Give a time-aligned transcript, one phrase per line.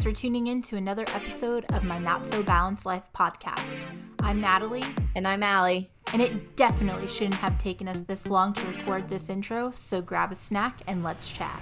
[0.00, 3.84] Thanks for tuning in to another episode of my Not So Balanced Life podcast.
[4.20, 4.82] I'm Natalie.
[5.14, 5.90] And I'm Allie.
[6.14, 10.32] And it definitely shouldn't have taken us this long to record this intro, so grab
[10.32, 11.60] a snack and let's chat.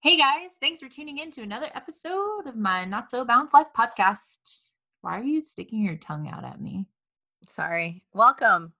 [0.00, 3.66] Hey guys, thanks for tuning in to another episode of my Not So Balanced Life
[3.76, 4.70] podcast.
[5.02, 6.86] Why are you sticking your tongue out at me?
[7.46, 8.02] Sorry.
[8.12, 8.72] Welcome.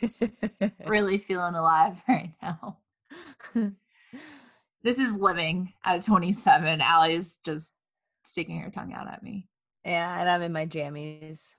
[0.86, 2.78] really feeling alive right now.
[4.82, 6.80] this is living at 27.
[6.80, 7.74] Allie's just
[8.22, 9.48] sticking her tongue out at me.
[9.84, 11.54] Yeah, and I'm in my jammies.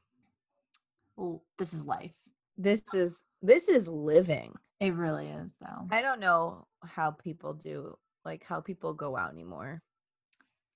[1.18, 2.14] Oh, this is life.
[2.58, 4.54] This is this is living.
[4.80, 5.88] It really is though.
[5.92, 9.82] I don't know how people do like how people go out anymore.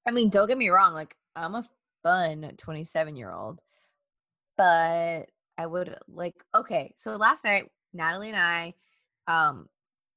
[0.05, 1.67] I mean, don't get me wrong, like I'm a
[2.03, 3.59] fun 27 year old,
[4.57, 6.93] but I would like okay.
[6.97, 8.73] So last night, Natalie and I,
[9.27, 9.67] um,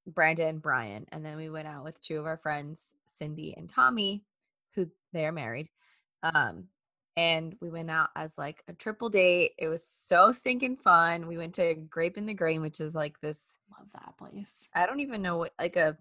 [0.06, 3.68] Brandon, and Brian, and then we went out with two of our friends, Cindy and
[3.68, 4.22] Tommy,
[4.74, 5.68] who they are married.
[6.22, 6.64] Um,
[7.16, 9.52] and we went out as like a triple date.
[9.58, 11.26] It was so stinking fun.
[11.26, 13.58] We went to Grape in the Grain, which is like this.
[13.78, 14.68] Love that place.
[14.74, 15.96] I don't even know what like a,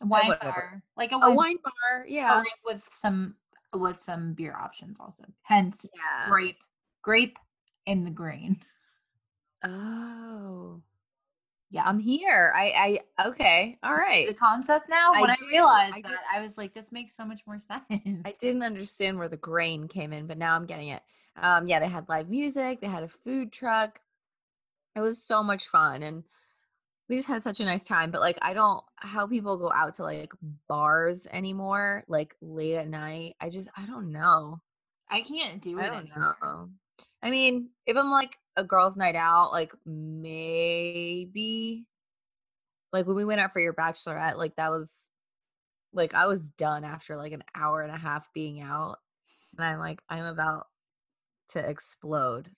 [0.00, 2.06] a wine bar, like a wine, a wine bar.
[2.06, 3.34] Yeah, like with some
[3.74, 5.24] with some beer options also.
[5.42, 6.28] Hence, yeah.
[6.28, 6.58] grape,
[7.02, 7.38] grape
[7.88, 8.60] in the grain.
[9.64, 10.82] Oh.
[11.70, 12.52] Yeah, I'm here.
[12.54, 13.78] I I okay.
[13.82, 14.28] All right.
[14.28, 17.14] The concept now when I, I realized I that just, I was like this makes
[17.16, 17.82] so much more sense.
[17.90, 21.02] I didn't understand where the grain came in, but now I'm getting it.
[21.36, 24.00] Um yeah, they had live music, they had a food truck.
[24.96, 26.24] It was so much fun and
[27.08, 29.94] we just had such a nice time, but like I don't how people go out
[29.94, 30.32] to like
[30.68, 33.36] bars anymore like late at night.
[33.40, 34.60] I just I don't know.
[35.10, 36.36] I can't do it I don't anymore.
[36.42, 36.70] know.
[37.22, 41.86] I mean, if I'm like a girls' night out, like maybe,
[42.92, 45.10] like when we went out for your bachelorette, like that was,
[45.92, 48.98] like I was done after like an hour and a half being out,
[49.56, 50.66] and I'm like I'm about
[51.50, 52.50] to explode.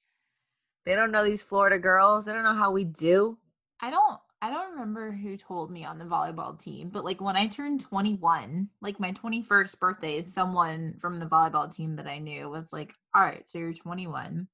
[0.84, 2.24] They don't know these Florida girls.
[2.24, 3.38] They don't know how we do.
[3.80, 4.20] I don't.
[4.42, 7.82] I don't remember who told me on the volleyball team, but like when I turned
[7.82, 12.94] 21, like my 21st birthday, someone from the volleyball team that I knew was like,
[13.14, 14.48] All right, so you're 21.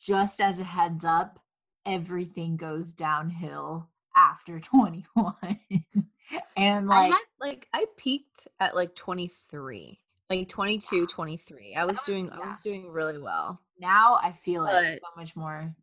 [0.00, 1.40] Just as a heads up,
[1.84, 5.34] everything goes downhill after 21.
[6.56, 9.98] and like, I had, like, I peaked at like 23,
[10.30, 11.74] like 22, 23.
[11.74, 12.38] I was, doing, yeah.
[12.44, 13.60] I was doing really well.
[13.80, 15.74] Now I feel but, like so much more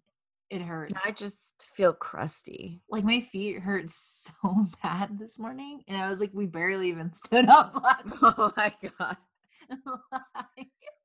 [0.50, 0.94] it hurts.
[1.06, 2.82] I just feel crusty.
[2.90, 4.34] Like my feet hurt so
[4.84, 7.72] bad this morning, and I was like, we barely even stood up.
[8.22, 9.18] oh my god.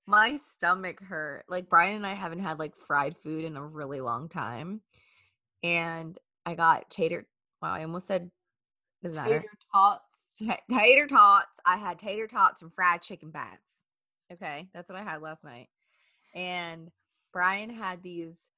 [0.06, 1.44] my stomach hurt.
[1.48, 4.80] Like Brian and I haven't had like fried food in a really long time,
[5.62, 7.26] and I got tater.
[7.60, 8.30] Wow, I almost said
[9.02, 9.40] doesn't matter.
[9.40, 10.62] Tater tots.
[10.70, 11.60] tater tots.
[11.66, 13.60] I had tater tots and fried chicken bats.
[14.32, 15.68] Okay, that's what I had last night,
[16.34, 16.90] and
[17.34, 18.48] Brian had these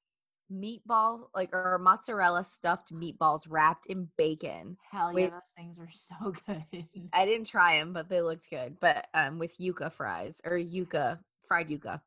[0.52, 4.76] meatballs, like or mozzarella stuffed meatballs wrapped in bacon.
[4.90, 6.86] Hell yeah, with, those things are so good.
[7.12, 8.78] I didn't try them, but they looked good.
[8.80, 11.18] But um, with yuca fries or yuca
[11.48, 12.00] fried yuca.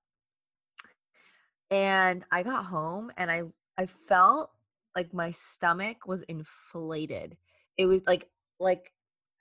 [1.72, 3.44] And I got home and I
[3.78, 4.52] I felt
[4.96, 7.38] like my stomach was inflated.
[7.78, 8.30] It was like
[8.60, 8.92] like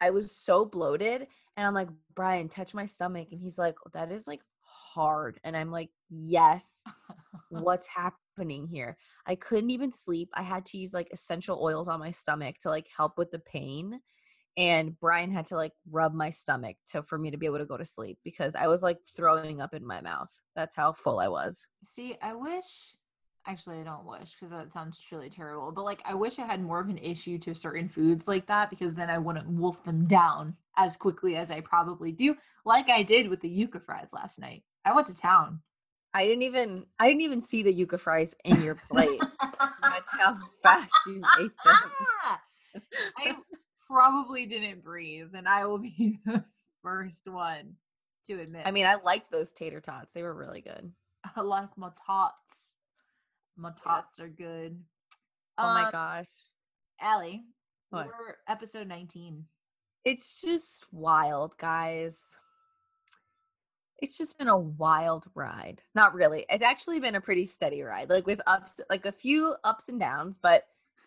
[0.01, 1.27] I was so bloated
[1.57, 5.57] and I'm like, "Brian, touch my stomach." And he's like, "That is like hard." And
[5.57, 6.83] I'm like, "Yes."
[7.51, 8.28] What's happening?
[8.39, 8.97] Happening here?
[9.27, 10.31] I couldn't even sleep.
[10.35, 13.39] I had to use like essential oils on my stomach to like help with the
[13.39, 14.01] pain.
[14.57, 17.67] And Brian had to like rub my stomach to for me to be able to
[17.67, 20.31] go to sleep because I was like throwing up in my mouth.
[20.57, 21.69] That's how full I was.
[21.85, 22.95] See, I wish
[23.47, 25.73] actually I don't wish because that sounds truly terrible.
[25.73, 28.69] But like I wish I had more of an issue to certain foods like that
[28.71, 33.03] because then I wouldn't wolf them down as quickly as I probably do, like I
[33.03, 34.65] did with the yuca fries last night.
[34.85, 35.61] I went to town.
[36.15, 39.21] I didn't even I didn't even see the yuca fries in your plate.
[39.41, 42.83] That's how fast you ate them.
[43.19, 43.37] I
[43.87, 46.45] probably didn't breathe, and I will be the
[46.83, 47.75] first one
[48.27, 48.63] to admit.
[48.67, 50.93] I mean, I liked those tater tots; they were really good.
[51.37, 52.73] I like my tots.
[53.57, 54.25] My tots yeah.
[54.25, 54.81] are good.
[55.59, 56.27] Oh um, my gosh,
[57.01, 57.45] Allie,
[57.91, 58.07] what?
[58.07, 59.45] we're episode nineteen.
[60.05, 62.39] It's just wild, guys
[63.99, 65.83] it's just been a wild ride.
[65.95, 66.47] Not really.
[66.49, 69.99] It's actually been a pretty steady ride, like with ups, like a few ups and
[69.99, 70.65] downs, but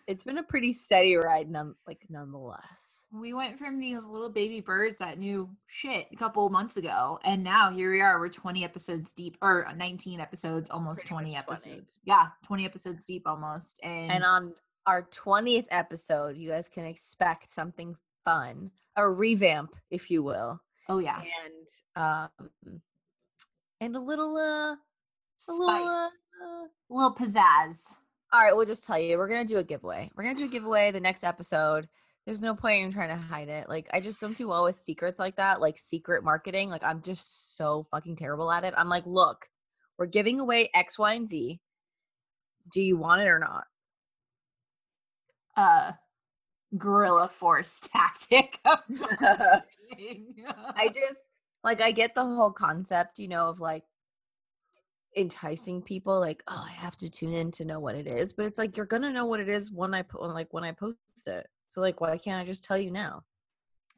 [0.08, 3.06] it's been a pretty steady ride, none like nonetheless.
[3.14, 7.44] We went from these little baby birds that knew shit a couple months ago, and
[7.44, 8.20] now here we are.
[8.20, 11.38] We're 20 episodes deep, or uh, 19 episodes, almost 20 much 20.
[11.38, 12.00] episodes.
[12.06, 13.80] Yeah, 20 episodes deep almost.
[13.84, 14.54] And, And on
[14.86, 20.62] our 20th episode, you guys can expect something fun, a revamp, if you will.
[20.90, 22.82] Oh yeah, And um
[23.80, 24.76] and a little uh
[25.50, 27.78] a little uh, uh, a little pizzazz.
[28.32, 29.18] all right, we'll just tell you.
[29.18, 30.12] We're gonna do a giveaway.
[30.16, 31.88] We're gonna do a giveaway the next episode.
[32.26, 33.68] There's no point in trying to hide it.
[33.68, 36.70] Like I just don't do well with secrets like that, like secret marketing.
[36.70, 38.74] Like I'm just so fucking terrible at it.
[38.78, 39.48] I'm like, look,
[39.98, 41.60] we're giving away X, Y, and Z.
[42.72, 43.66] Do you want it or not?
[45.58, 45.94] Uh,
[46.78, 48.60] guerrilla force tactic.
[50.76, 51.20] I just
[51.64, 53.84] like I get the whole concept, you know, of like
[55.18, 58.34] enticing people like, oh, I have to tune in to know what it is.
[58.34, 60.72] But it's like you're gonna know what it is when I put like when I
[60.72, 60.98] post
[61.28, 61.48] it.
[61.70, 63.24] So like why can't I just tell you now?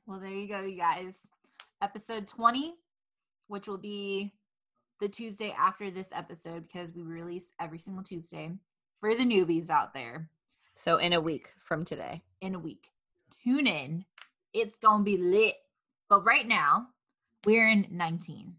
[0.06, 1.22] Well, there you go, you guys.
[1.82, 2.74] Episode 20,
[3.48, 4.34] which will be
[5.00, 8.52] the Tuesday after this episode because we release every single Tuesday
[9.00, 10.30] for the newbies out there
[10.76, 12.22] So in a week from today.
[12.42, 12.90] in a week.
[13.44, 14.06] Tune in.
[14.54, 15.56] It's going to be lit.
[16.10, 16.88] But right now,
[17.46, 18.54] we're in 19.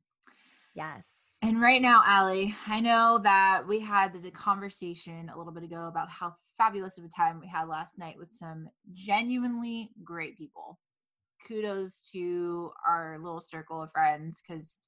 [0.74, 1.08] Yes.
[1.42, 5.88] And right now, Allie, I know that we had the conversation a little bit ago
[5.88, 10.78] about how fabulous of a time we had last night with some genuinely great people.
[11.46, 14.86] Kudos to our little circle of friends because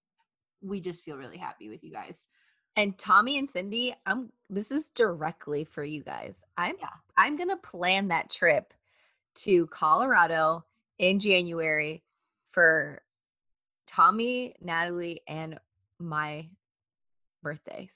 [0.63, 2.29] we just feel really happy with you guys.
[2.77, 6.43] And Tommy and Cindy, I'm this is directly for you guys.
[6.57, 6.89] I'm Yeah.
[7.17, 8.73] I'm gonna plan that trip
[9.37, 10.65] to Colorado
[10.99, 12.03] in January
[12.57, 13.03] for
[13.87, 15.59] Tommy, Natalie, and
[16.01, 16.49] my
[17.43, 17.93] birthdays.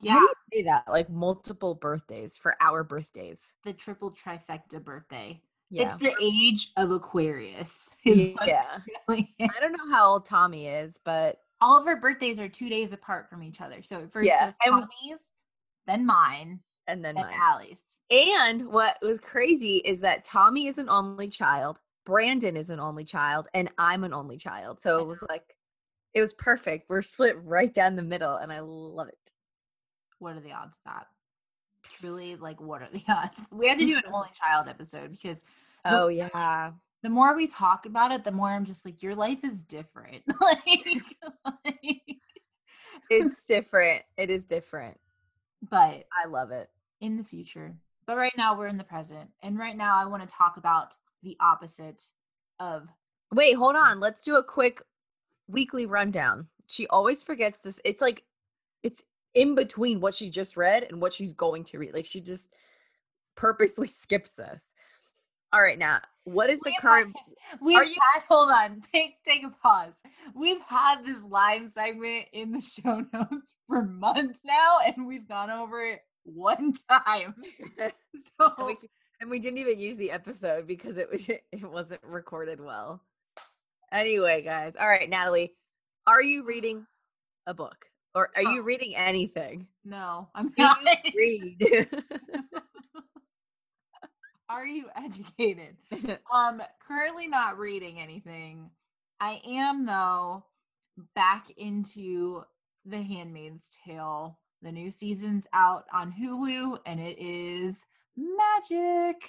[0.00, 0.14] Yeah.
[0.14, 0.84] How do you say that?
[0.88, 3.40] Like multiple birthdays for our birthdays.
[3.64, 5.40] the triple trifecta birthday.
[5.70, 5.90] Yeah.
[5.90, 7.94] It's the age of Aquarius.
[8.04, 8.78] is what it yeah.
[9.06, 9.34] really.
[9.40, 12.92] I don't know how old Tommy is, but All of our birthdays are two days
[12.94, 13.82] apart from each other.
[13.82, 15.22] So first Yeah, and- Tommy's,
[15.86, 17.34] then mine, and then mine.
[17.38, 17.82] Allie's.
[18.10, 23.04] And what was crazy is that Tommy is an only child, Brandon is an only
[23.04, 24.80] child, and I'm an only child.
[24.80, 25.56] So it was like,
[26.12, 26.88] it was perfect.
[26.88, 29.32] We're split right down the middle, and I love it.
[30.18, 31.06] What are the odds of that?
[31.98, 33.38] Truly, like, what are the odds?
[33.50, 35.42] We had to do an only child episode because
[35.84, 36.72] The- Oh, yeah.
[37.02, 40.22] the more we talk about it, the more I'm just like, your life is different.
[40.40, 41.02] like,
[41.64, 42.00] like-
[43.10, 44.02] It's different.
[44.16, 44.98] It is different.
[45.68, 46.68] but I love it.
[47.00, 47.74] in the future.
[48.06, 49.30] But right now, we're in the present.
[49.42, 50.94] And right now, I want to talk about
[51.24, 52.02] the opposite
[52.60, 52.86] of
[53.32, 53.98] Wait, hold on.
[53.98, 54.80] Let's do a quick
[55.48, 56.46] weekly rundown.
[56.68, 57.80] She always forgets this.
[57.84, 58.22] It's like,
[58.84, 59.02] it's
[59.34, 61.94] in between what she just read and what she's going to read.
[61.94, 62.48] Like, she just
[63.36, 64.72] purposely skips this.
[65.52, 67.16] All right, now, what is the We've current?
[67.16, 69.94] had- We've Are you- had, hold on, take take a pause.
[70.34, 75.50] We've had this live segment in the show notes for months now, and we've gone
[75.50, 77.34] over it one time.
[78.38, 78.76] So we,
[79.20, 83.02] and we didn't even use the episode because it was it wasn't recorded well.
[83.92, 84.74] Anyway, guys.
[84.78, 85.54] All right, Natalie,
[86.06, 86.86] are you reading
[87.46, 89.66] a book or are you reading anything?
[89.84, 90.78] no, I'm Do not.
[90.82, 92.04] you read?
[94.48, 95.76] Are you educated?
[96.32, 98.70] Um, currently not reading anything.
[99.20, 100.44] I am though
[101.14, 102.44] back into
[102.84, 104.38] The Handmaid's Tale.
[104.62, 109.22] The new season's out on Hulu and it is magic.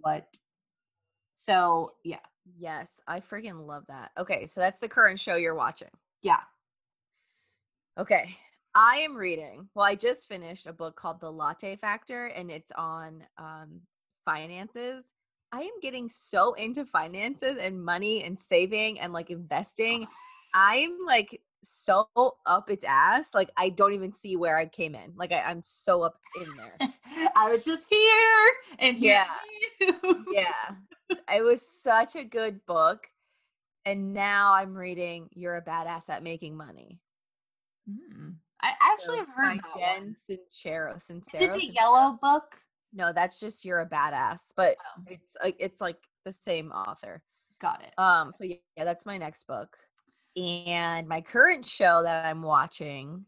[0.00, 0.26] What?
[1.34, 2.18] So, yeah.
[2.58, 4.10] yes, I freaking love that.
[4.18, 5.90] Okay, so that's the current show you're watching.
[6.22, 6.40] Yeah.
[7.98, 8.36] Okay.
[8.74, 9.68] I am reading.
[9.74, 13.80] Well, I just finished a book called The Latte Factor and it's on um
[14.26, 15.12] finances.
[15.52, 20.06] I am getting so into finances and money and saving and like investing.
[20.54, 22.08] I'm like so
[22.46, 23.28] up its ass.
[23.34, 25.12] Like I don't even see where I came in.
[25.16, 26.76] Like I, I'm so up in there.
[27.36, 29.24] I was just here and here
[29.80, 30.20] Yeah.
[30.32, 31.16] yeah.
[31.34, 33.06] It was such a good book.
[33.84, 36.98] And now I'm reading You're a Badass at Making Money.
[37.88, 38.30] Hmm.
[38.62, 40.16] I actually So have heard by Jen one.
[40.30, 40.96] Sincero.
[40.96, 41.74] Is it Sincero, the Sincero?
[41.74, 42.56] yellow book?
[42.92, 45.02] No, that's just you're a badass, but Oh.
[45.08, 47.22] it's like it's like the same author.
[47.60, 47.92] Got it.
[47.98, 49.76] Um, so yeah, that's my next book.
[50.36, 53.24] And my current show that I'm watching,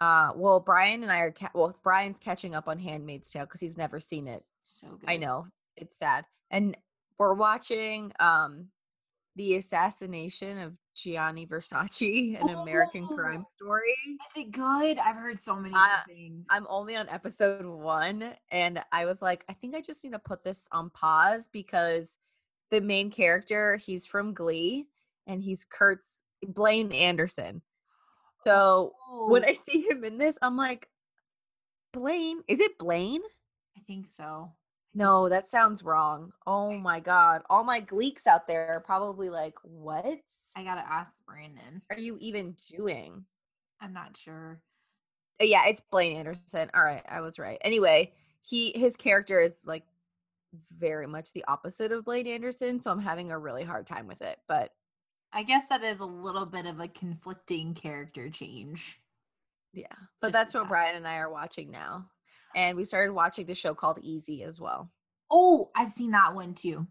[0.00, 3.60] uh, well, Brian and I are ca- well, Brian's catching up on Handmaid's Tale because
[3.60, 4.42] he's never seen it.
[4.64, 5.08] So good.
[5.10, 6.76] I know it's sad, and
[7.18, 8.68] we're watching um,
[9.36, 13.14] the assassination of Gianni Versace, an American Oh.
[13.14, 13.94] crime story.
[14.30, 14.98] Is it good?
[14.98, 16.46] I've heard so many good things.
[16.48, 20.18] I'm only on episode one, and I was like, I think I just need to
[20.20, 22.16] put this on pause because
[22.70, 24.86] the main character, he's from Glee,
[25.30, 27.62] and he's Kurt's Blaine Anderson.
[28.46, 28.94] So
[29.28, 30.88] when Oh, I see him in this, I'm like,
[31.92, 33.22] Blaine, is it Blaine?
[33.76, 34.52] I think so.
[34.94, 36.32] No, that sounds wrong.
[36.46, 37.42] Oh my god.
[37.48, 40.04] All my gleeks out there are probably like, what
[40.56, 41.82] I gotta ask Brandon.
[41.90, 43.24] are you even doing?
[43.80, 44.60] I'm not sure.
[45.40, 46.70] Uh, Yeah, it's Blaine Anderson.
[46.74, 47.58] All right, I was right.
[47.60, 49.84] Anyway, he his character is like
[50.76, 54.22] very much the opposite of Blaine Anderson, so I'm having a really hard time with
[54.22, 54.38] it.
[54.48, 54.72] But
[55.32, 59.00] I guess that is a little bit of a conflicting character change.
[59.72, 59.86] yeah,
[60.20, 60.68] but Just that's what that.
[60.68, 62.06] Brian and I are watching now.
[62.54, 64.90] And we started watching the show called Easy as well.
[65.30, 66.86] Oh, I've seen that one too.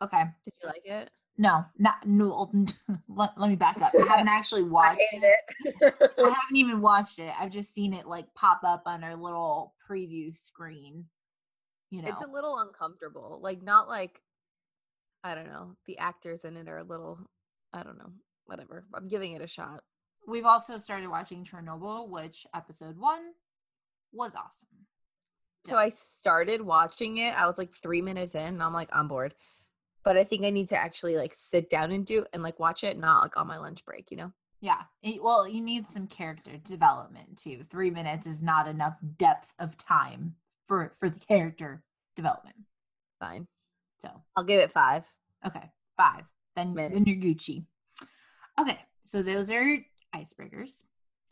[0.00, 0.22] Okay.
[0.44, 1.10] Did you like it?
[1.38, 2.50] No, not no.
[3.08, 3.92] let, let me back up.
[4.00, 5.40] I haven't actually watched it.
[5.80, 5.94] it.
[6.00, 7.32] I haven't even watched it.
[7.38, 11.06] I've just seen it like pop up on our little preview screen.
[11.90, 13.40] You know, It's a little uncomfortable.
[13.42, 14.20] Like not like
[15.24, 15.76] I don't know.
[15.86, 17.18] The actors in it are a little
[17.72, 18.10] I don't know.
[18.46, 18.84] Whatever.
[18.94, 19.82] I'm giving it a shot.
[20.26, 23.22] we've also started watching Chernobyl, which episode one
[24.12, 24.68] was awesome.
[25.64, 25.76] So.
[25.76, 27.30] I started watching it.
[27.40, 29.34] I was like 3 minutes in and I'm like I'm bored.
[30.04, 32.82] But I think I need to actually like sit down and do and like watch
[32.82, 34.32] it not like on my lunch break, you know.
[34.60, 34.82] Yeah.
[35.02, 37.64] it- well, you need some character development too.
[37.70, 40.34] Three minutes is not enough depth of time
[40.66, 41.84] for for the character
[42.16, 42.56] development.
[43.20, 43.46] Fine.
[44.00, 45.04] So I'll give it 5.
[45.46, 46.24] okay, five.
[46.56, 47.64] Then then you're Gucci.
[48.60, 49.78] Okay, so those are
[50.14, 50.84] icebreakers.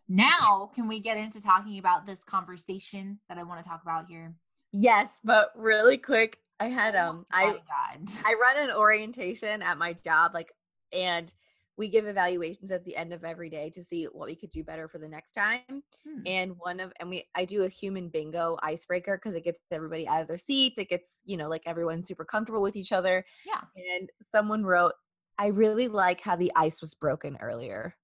[0.08, 4.06] Now, can we get into talking about this conversation that I want to talk about
[4.08, 4.34] here?
[4.72, 8.08] Yes, but really quick, I had Oh um I God.
[8.24, 10.52] I run an orientation at my job, like,
[10.92, 11.32] and
[11.76, 14.62] we give evaluations at the end of every day to see what we could do
[14.62, 15.60] better for the next time.
[16.04, 16.22] Hmm.
[16.26, 20.06] And one of, and we, I do a human bingo icebreaker because it gets everybody
[20.06, 20.76] out of their seats.
[20.78, 23.24] It gets, you know, like everyone super comfortable with each other.
[23.46, 23.62] Yeah.
[23.96, 24.92] And someone wrote,
[25.40, 27.97] I really like how the ice was broken earlier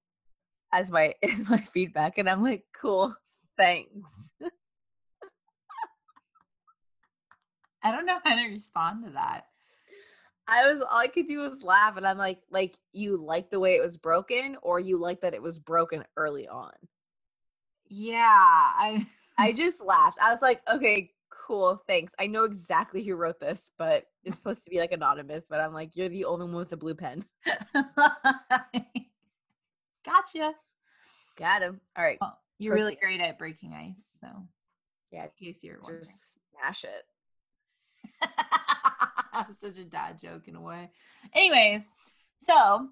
[0.73, 2.17] as my, as my feedback.
[2.17, 3.15] And I'm like, cool,
[3.59, 4.33] thanks.
[7.83, 9.43] I don't know how to respond to that.
[10.49, 13.61] I was all I could do was laugh, and I'm like, like you like the
[13.61, 16.73] way it was broken, or you like that it was broken early on.
[17.89, 19.05] Yeah, I
[19.37, 20.19] I just laughed.
[20.23, 21.11] I was like, okay,
[21.47, 22.13] cool, thanks.
[22.19, 25.47] I know exactly who wrote this, but it's supposed to be like anonymous.
[25.49, 27.25] But I'm like, you're the only one with a blue pen.
[30.05, 30.53] gotcha.
[31.37, 31.81] Got him.
[31.97, 34.29] All right, Well, you're really great at breaking ice, so
[35.13, 36.03] yeah, in case you're wondering.
[36.03, 37.05] just smash it.
[39.57, 40.91] Such a dad joke in a way.
[41.35, 41.83] Anyways,
[42.39, 42.89] so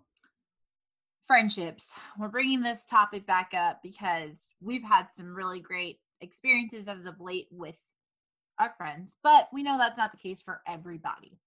[1.26, 1.94] friendships.
[2.18, 7.18] We're bringing this topic back up because we've had some really great experiences as of
[7.20, 7.80] late with
[8.58, 11.38] our friends, but we know that's not the case for everybody.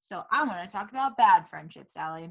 [0.00, 2.30] So I want to talk about bad friendships, Allie.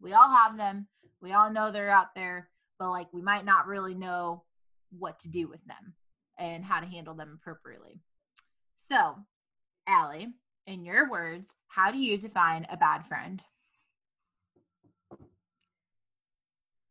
[0.00, 0.86] We all have them.
[1.20, 2.48] We all know they're out there,
[2.78, 4.44] but like we might not really know
[4.90, 5.94] what to do with them
[6.38, 8.00] and how to handle them appropriately.
[8.76, 9.16] So,
[9.86, 10.28] Allie,
[10.66, 13.42] in your words, how do you define a bad friend?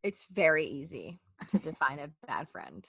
[0.02, 1.18] It's very easy
[1.48, 2.88] to define a bad friend.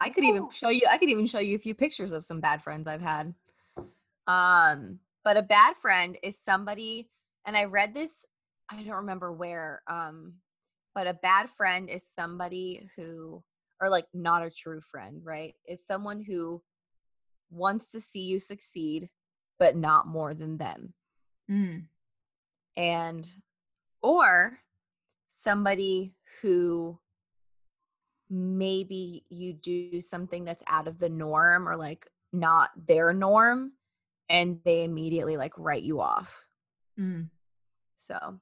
[0.00, 2.40] I could even show you I could even show you a few pictures of some
[2.40, 3.34] bad friends I've had.
[4.26, 7.10] Um, but a bad friend is somebody
[7.46, 8.24] and I read this
[8.70, 10.34] I don't remember where um
[10.94, 13.42] but a bad friend is somebody who
[13.80, 15.54] or like not a true friend, right?
[15.66, 16.62] Is someone who
[17.50, 19.08] wants to see you succeed
[19.58, 20.94] but not more than them
[21.50, 21.86] Mm.
[22.76, 23.26] and
[24.02, 24.58] or
[25.30, 26.12] somebody
[26.42, 26.98] who
[28.30, 33.72] maybe you do something that's out of the norm or like not their norm
[34.28, 36.44] and they immediately like write you off
[36.98, 37.30] Mm.
[37.96, 38.40] so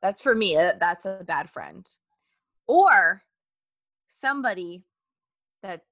[0.00, 1.88] that's for me uh, that's a bad friend
[2.66, 3.22] or
[4.08, 4.84] somebody
[5.62, 5.82] that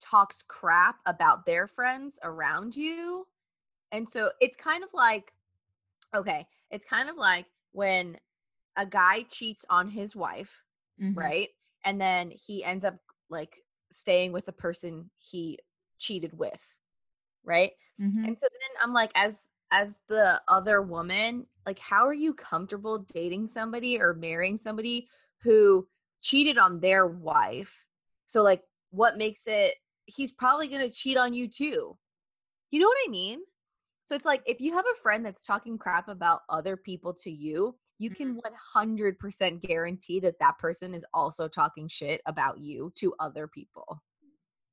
[0.00, 3.26] talks crap about their friends around you
[3.92, 5.32] and so it's kind of like
[6.14, 8.18] okay it's kind of like when
[8.76, 10.62] a guy cheats on his wife
[11.00, 11.16] Mhm.
[11.16, 11.48] right
[11.84, 12.96] and then he ends up
[13.28, 13.56] like
[13.90, 15.58] staying with the person he
[15.98, 16.62] cheated with
[17.44, 18.26] right Mhm.
[18.26, 22.98] and so then I'm like, as as the other woman, like, how are you comfortable
[22.98, 25.08] dating somebody or marrying somebody
[25.42, 25.88] who
[26.20, 27.84] cheated on their wife?
[28.26, 29.74] So like, what makes it?
[30.04, 31.96] He's probably gonna cheat on you too.
[32.70, 33.40] You know what I mean?
[34.04, 37.30] So it's like if you have a friend that's talking crap about other people to
[37.30, 38.40] you, you can
[38.74, 44.02] 100% guarantee that that person is also talking shit about you to other people.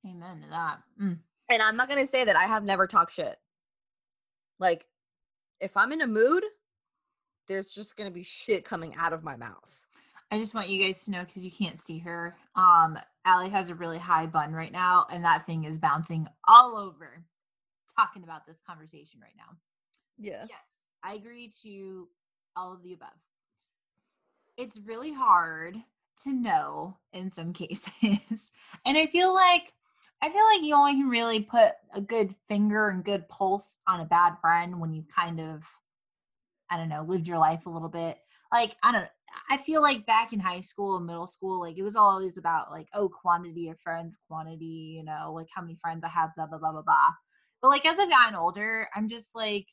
[0.05, 0.79] Amen to that.
[1.01, 1.19] Mm.
[1.50, 3.36] And I'm not going to say that I have never talked shit.
[4.59, 4.86] Like,
[5.59, 6.43] if I'm in a mood,
[7.48, 9.86] there's just going to be shit coming out of my mouth.
[10.31, 12.36] I just want you guys to know because you can't see her.
[12.55, 16.77] Um, Allie has a really high bun right now, and that thing is bouncing all
[16.77, 17.24] over
[17.98, 19.57] talking about this conversation right now.
[20.17, 20.45] Yeah.
[20.48, 22.07] Yes, I agree to
[22.59, 23.09] all of the above.
[24.57, 25.77] It's really hard
[26.23, 28.51] to know in some cases.
[28.85, 29.73] and I feel like
[30.21, 34.01] I feel like you only can really put a good finger and good pulse on
[34.01, 35.65] a bad friend when you've kind of
[36.71, 38.17] I don't know, lived your life a little bit.
[38.51, 39.07] Like, I don't
[39.49, 42.37] I feel like back in high school and middle school, like it was all always
[42.37, 46.31] about like, oh, quantity of friends, quantity, you know, like how many friends I have,
[46.35, 47.11] blah, blah, blah, blah, blah.
[47.61, 49.67] But like as I've gotten older, I'm just like,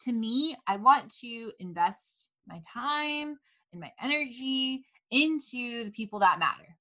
[0.00, 3.38] to me, I want to invest my time
[3.72, 6.76] and my energy into the people that matter.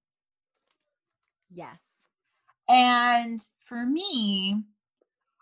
[1.51, 1.79] Yes.
[2.67, 4.63] And for me,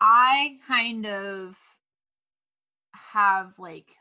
[0.00, 1.56] I kind of
[2.94, 3.94] have like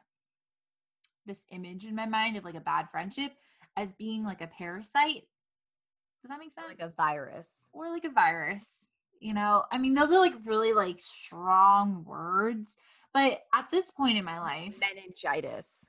[1.25, 3.31] this image in my mind of like a bad friendship
[3.77, 5.23] as being like a parasite.
[6.21, 6.67] Does that make sense?
[6.67, 7.47] Like a virus.
[7.71, 8.89] Or like a virus.
[9.19, 12.75] You know, I mean, those are like really like strong words.
[13.13, 15.85] But at this point in my life, meningitis.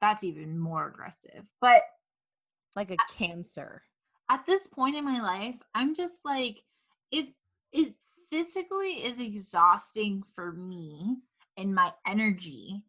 [0.00, 1.44] That's even more aggressive.
[1.60, 1.82] But
[2.76, 3.82] like a at, cancer.
[4.28, 6.62] At this point in my life, I'm just like,
[7.10, 7.28] if
[7.72, 7.94] it
[8.30, 11.18] physically is exhausting for me
[11.56, 12.82] and my energy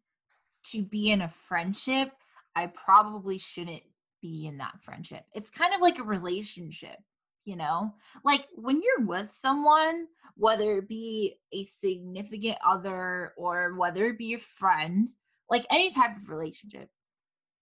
[0.71, 2.11] to be in a friendship,
[2.55, 3.83] I probably shouldn't
[4.21, 5.25] be in that friendship.
[5.33, 6.97] It's kind of like a relationship
[7.45, 7.93] you know?
[8.23, 14.33] Like when you're with someone whether it be a significant other or whether it be
[14.33, 15.07] a friend
[15.49, 16.89] like any type of relationship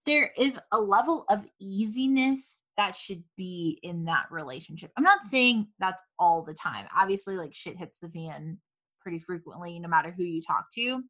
[0.04, 4.90] there is a level of easiness that should be in that relationship.
[4.96, 6.86] I'm not saying that's all the time.
[6.96, 8.58] Obviously like shit hits the fan
[9.00, 11.02] pretty frequently no matter who you talk to.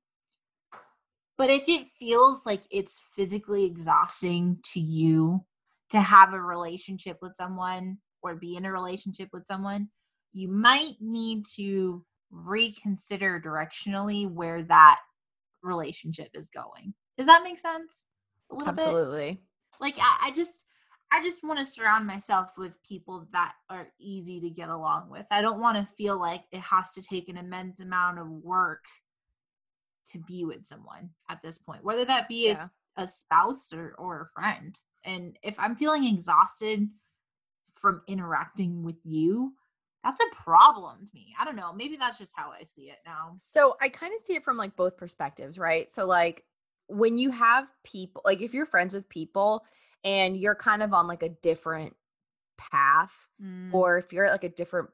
[1.38, 5.44] But if it feels like it's physically exhausting to you
[5.90, 9.88] to have a relationship with someone or be in a relationship with someone,
[10.32, 15.00] you might need to reconsider directionally where that
[15.62, 16.94] relationship is going.
[17.18, 18.06] Does that make sense?
[18.50, 19.32] A little Absolutely.
[19.32, 19.40] Bit?
[19.80, 20.64] Like I, I just
[21.12, 25.26] I just want to surround myself with people that are easy to get along with.
[25.30, 28.84] I don't want to feel like it has to take an immense amount of work
[30.12, 32.52] to be with someone at this point, whether that be yeah.
[32.52, 34.78] as a spouse or, or a friend.
[35.04, 36.88] And if I'm feeling exhausted
[37.82, 39.52] from interacting with you
[40.04, 41.34] that's a problem to me.
[41.38, 41.72] I don't know.
[41.72, 43.36] Maybe that's just how i see it now.
[43.38, 45.90] So i kind of see it from like both perspectives right?
[45.90, 46.44] So like
[46.88, 49.64] when you have people like if you're friends with people
[50.04, 51.94] and you're kind of on like a different
[52.58, 53.72] path mm.
[53.72, 54.90] or if you're at like a different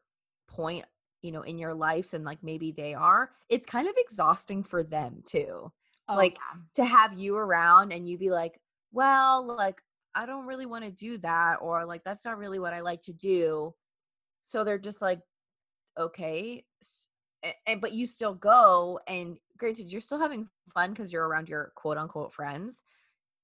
[0.46, 0.84] point
[1.22, 4.82] you know in your life than like maybe they are it's kind of exhausting for
[4.82, 5.72] them too.
[6.10, 6.60] Oh, like yeah.
[6.76, 8.60] to have you around and you be like
[8.92, 9.82] well like
[10.18, 13.02] I don't really want to do that or like that's not really what I like
[13.02, 13.72] to do.
[14.42, 15.20] So they're just like
[15.96, 16.64] okay,
[17.66, 21.72] and, but you still go and granted you're still having fun cuz you're around your
[21.76, 22.82] quote unquote friends.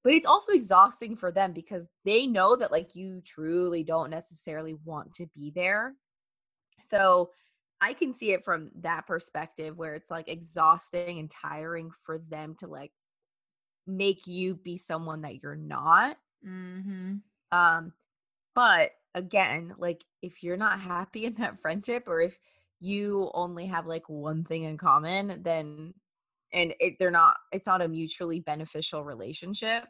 [0.02, 4.74] But it's also exhausting for them because they know that like you truly don't necessarily
[4.74, 5.94] want to be there.
[6.90, 7.30] So
[7.80, 12.56] I can see it from that perspective where it's like exhausting and tiring for them
[12.56, 12.90] to like
[13.86, 17.14] make you be someone that you're not Mm-hmm.
[17.52, 17.92] Um,
[18.54, 22.38] but again, like if you're not happy in that friendship, or if
[22.80, 25.94] you only have like one thing in common, then
[26.52, 29.84] and it, they're not, it's not a mutually beneficial relationship.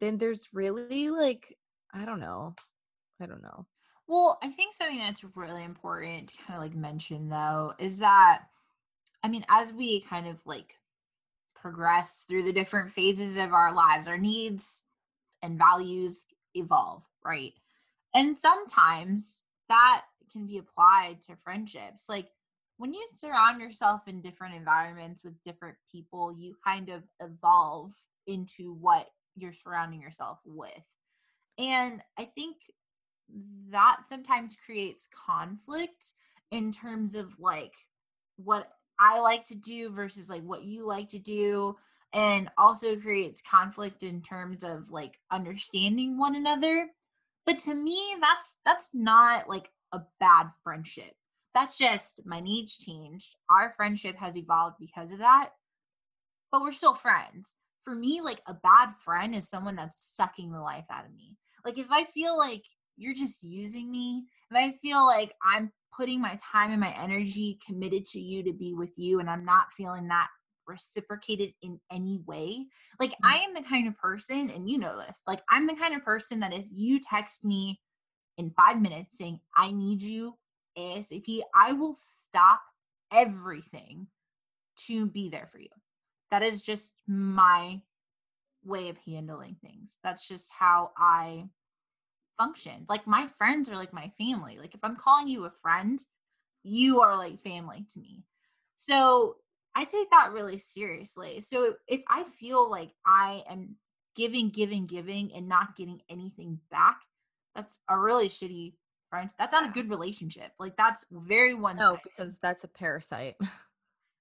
[0.00, 1.56] Then there's really like,
[1.94, 2.54] I don't know,
[3.20, 3.66] I don't know.
[4.08, 8.42] Well, I think something that's really important to kind of like mention though is that,
[9.22, 10.74] I mean, as we kind of like
[11.54, 14.82] progress through the different phases of our lives, our needs
[15.42, 17.52] and values evolve, right?
[18.14, 22.08] And sometimes that can be applied to friendships.
[22.08, 22.28] Like
[22.78, 27.92] when you surround yourself in different environments with different people, you kind of evolve
[28.26, 30.86] into what you're surrounding yourself with.
[31.58, 32.56] And I think
[33.70, 36.14] that sometimes creates conflict
[36.50, 37.74] in terms of like
[38.36, 41.76] what I like to do versus like what you like to do
[42.12, 46.88] and also creates conflict in terms of like understanding one another
[47.46, 51.12] but to me that's that's not like a bad friendship
[51.54, 53.36] that's just my needs changed.
[53.50, 55.50] Our friendship has evolved because of that,
[56.50, 57.54] but we're still friends.
[57.84, 61.36] For me, like a bad friend is someone that's sucking the life out of me.
[61.64, 62.62] Like if I feel like
[62.96, 67.58] you're just using me, if I feel like I'm putting my time and my energy
[67.66, 70.28] committed to you to be with you and I'm not feeling that
[70.66, 72.66] reciprocated in any way.
[73.00, 73.16] Like mm.
[73.24, 75.20] I am the kind of person and you know this.
[75.26, 77.80] Like I'm the kind of person that if you text me
[78.38, 80.36] in 5 minutes saying I need you
[80.78, 82.60] ASAP, I will stop
[83.12, 84.06] everything
[84.86, 85.68] to be there for you.
[86.30, 87.82] That is just my
[88.64, 89.98] way of handling things.
[90.02, 91.44] That's just how I
[92.38, 92.86] function.
[92.88, 94.58] Like my friends are like my family.
[94.58, 96.02] Like if I'm calling you a friend,
[96.62, 98.24] you are like family to me.
[98.76, 99.36] So
[99.74, 101.40] I take that really seriously.
[101.40, 103.76] So if I feel like I am
[104.14, 106.98] giving, giving, giving and not getting anything back,
[107.54, 108.74] that's a really shitty
[109.10, 109.30] friend.
[109.38, 110.52] That's not a good relationship.
[110.58, 113.36] Like that's very one No, because that's a parasite.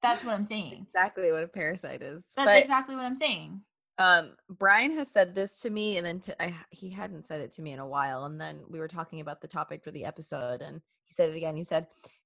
[0.01, 0.87] That's what I'm saying.
[0.87, 2.33] exactly what a parasite is.
[2.35, 3.61] That's but, exactly what I'm saying.
[3.99, 7.51] Um, Brian has said this to me, and then to, I, he hadn't said it
[7.51, 8.25] to me in a while.
[8.25, 11.35] And then we were talking about the topic for the episode, and he said it
[11.35, 11.55] again.
[11.55, 11.85] He said,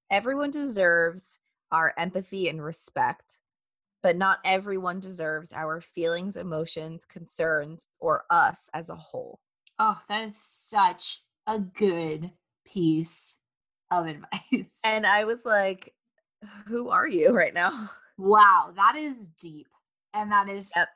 [0.09, 1.39] "Everyone deserves
[1.71, 3.39] our empathy and respect,
[4.03, 9.39] but not everyone deserves our feelings, emotions, concerns, or us as a whole."
[9.79, 12.31] Oh, that is such a good
[12.65, 13.39] piece
[13.91, 14.79] of advice.
[14.83, 15.93] And I was like,
[16.67, 19.67] "Who are you right now?" Wow, that is deep,
[20.13, 20.87] and that is yep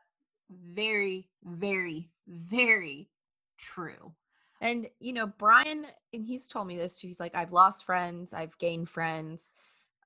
[0.49, 3.09] very, very, very
[3.57, 4.13] true.
[4.61, 7.07] And, you know, Brian, and he's told me this too.
[7.07, 9.51] He's like, I've lost friends, I've gained friends.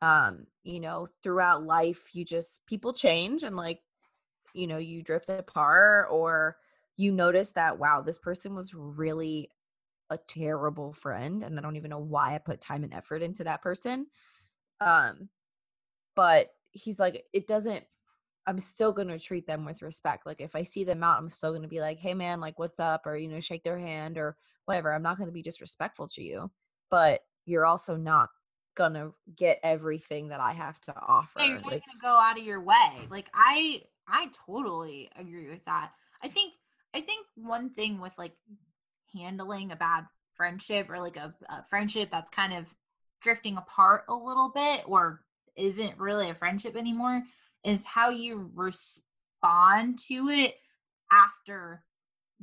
[0.03, 3.79] Um, you know, throughout life, you just, people change and like,
[4.53, 6.57] you know, you drift apart or
[6.97, 9.49] you notice that, wow, this person was really
[10.09, 11.41] a terrible friend.
[11.41, 14.07] And I don't even know why I put time and effort into that person.
[14.81, 15.29] Um,
[16.17, 17.85] but he's like, it doesn't
[18.45, 20.25] I'm still going to treat them with respect.
[20.25, 22.59] Like if I see them out, I'm still going to be like, "Hey man, like
[22.59, 24.35] what's up?" or you know, shake their hand or
[24.65, 24.93] whatever.
[24.93, 26.51] I'm not going to be disrespectful to you,
[26.89, 28.29] but you're also not
[28.75, 31.39] to get everything that I have to offer.
[31.39, 33.07] Yeah, you're not like, to go out of your way.
[33.09, 35.91] Like I I totally agree with that.
[36.21, 36.53] I think
[36.93, 38.33] I think one thing with like
[39.13, 40.05] handling a bad
[40.36, 42.67] friendship or like a, a friendship that's kind of
[43.21, 45.21] drifting apart a little bit or
[45.55, 47.23] isn't really a friendship anymore
[47.63, 50.55] is how you respond to it
[51.12, 51.83] after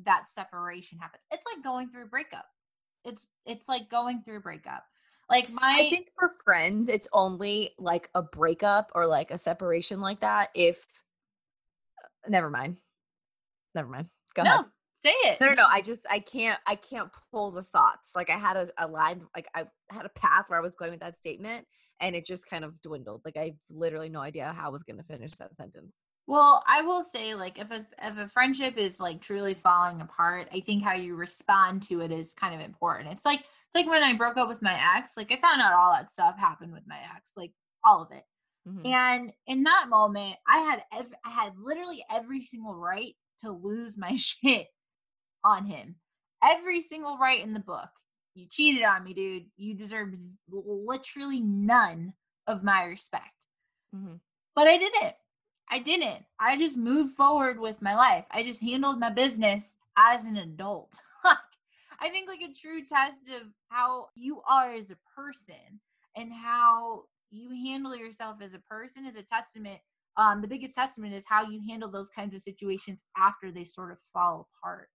[0.05, 1.23] that separation happens.
[1.31, 2.47] It's like going through a breakup.
[3.05, 4.85] It's it's like going through a breakup.
[5.31, 10.01] Like my I think for friends it's only like a breakup or like a separation
[10.01, 10.85] like that if
[12.03, 12.79] uh, never mind.
[13.75, 14.09] Never mind.
[14.35, 14.65] Go no, ahead.
[14.95, 15.41] Say it.
[15.41, 15.67] No, no, no.
[15.69, 18.11] I just I can't I can't pull the thoughts.
[18.15, 20.91] Like I had a, a line like I had a path where I was going
[20.91, 21.67] with that statement
[22.01, 23.23] and it just kind of dwindled.
[23.25, 25.95] Like I literally no idea how I was going to finish that sentence.
[26.27, 30.49] Well, I will say like if a if a friendship is like truly falling apart,
[30.53, 33.11] I think how you respond to it is kind of important.
[33.11, 35.75] It's like it's like when I broke up with my ex, like I found out
[35.75, 37.53] all that stuff happened with my ex, like
[37.85, 38.25] all of it.
[38.69, 38.87] Mm-hmm.
[38.87, 43.97] And in that moment, I had ev- I had literally every single right to lose
[43.97, 44.67] my shit
[45.45, 45.97] on him.
[46.43, 47.91] Every single right in the book
[48.35, 49.47] you cheated on me, dude.
[49.57, 50.15] You deserve
[50.51, 52.15] literally none
[52.47, 53.47] of my respect.
[53.95, 54.15] Mm-hmm.
[54.55, 55.15] But I didn't.
[55.71, 56.25] I didn't.
[56.39, 58.25] I just moved forward with my life.
[58.31, 61.01] I just handled my business as an adult.
[62.01, 65.81] I think like a true test of how you are as a person
[66.17, 69.79] and how you handle yourself as a person is a testament.
[70.17, 73.93] Um, the biggest testament is how you handle those kinds of situations after they sort
[73.93, 74.89] of fall apart.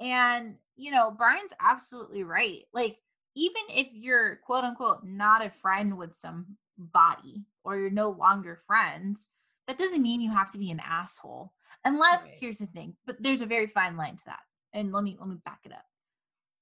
[0.00, 2.62] And, you know, Brian's absolutely right.
[2.72, 2.98] Like,
[3.36, 9.30] even if you're quote unquote not a friend with somebody or you're no longer friends,
[9.66, 11.52] that doesn't mean you have to be an asshole.
[11.84, 12.38] Unless, right.
[12.40, 14.40] here's the thing, but there's a very fine line to that.
[14.72, 15.84] And let me let me back it up.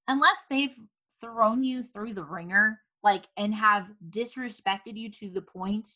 [0.07, 0.75] Unless they've
[1.21, 5.87] thrown you through the ringer, like and have disrespected you to the point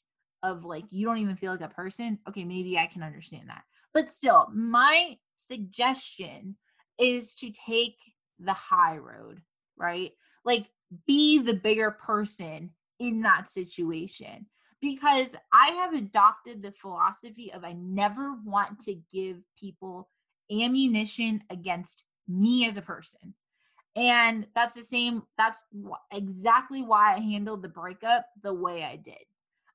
[0.43, 3.63] of like you don't even feel like a person, okay, maybe I can understand that.
[3.93, 6.55] But still, my suggestion
[6.99, 7.97] is to take
[8.39, 9.41] the high road,
[9.77, 10.11] right?
[10.45, 10.69] Like
[11.05, 14.47] be the bigger person in that situation
[14.81, 20.09] because I have adopted the philosophy of I never want to give people
[20.51, 23.33] ammunition against me as a person.
[23.97, 25.65] And that's the same, that's
[26.13, 29.15] exactly why I handled the breakup the way I did.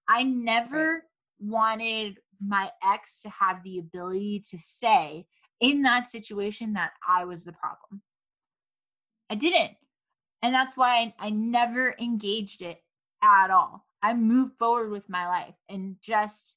[0.09, 1.03] I never right.
[1.41, 5.27] wanted my ex to have the ability to say,
[5.61, 8.03] in that situation that I was the problem.
[9.31, 9.73] I didn't.
[10.43, 12.79] And that's why I, I never engaged it
[13.23, 13.87] at all.
[14.03, 16.57] I moved forward with my life and just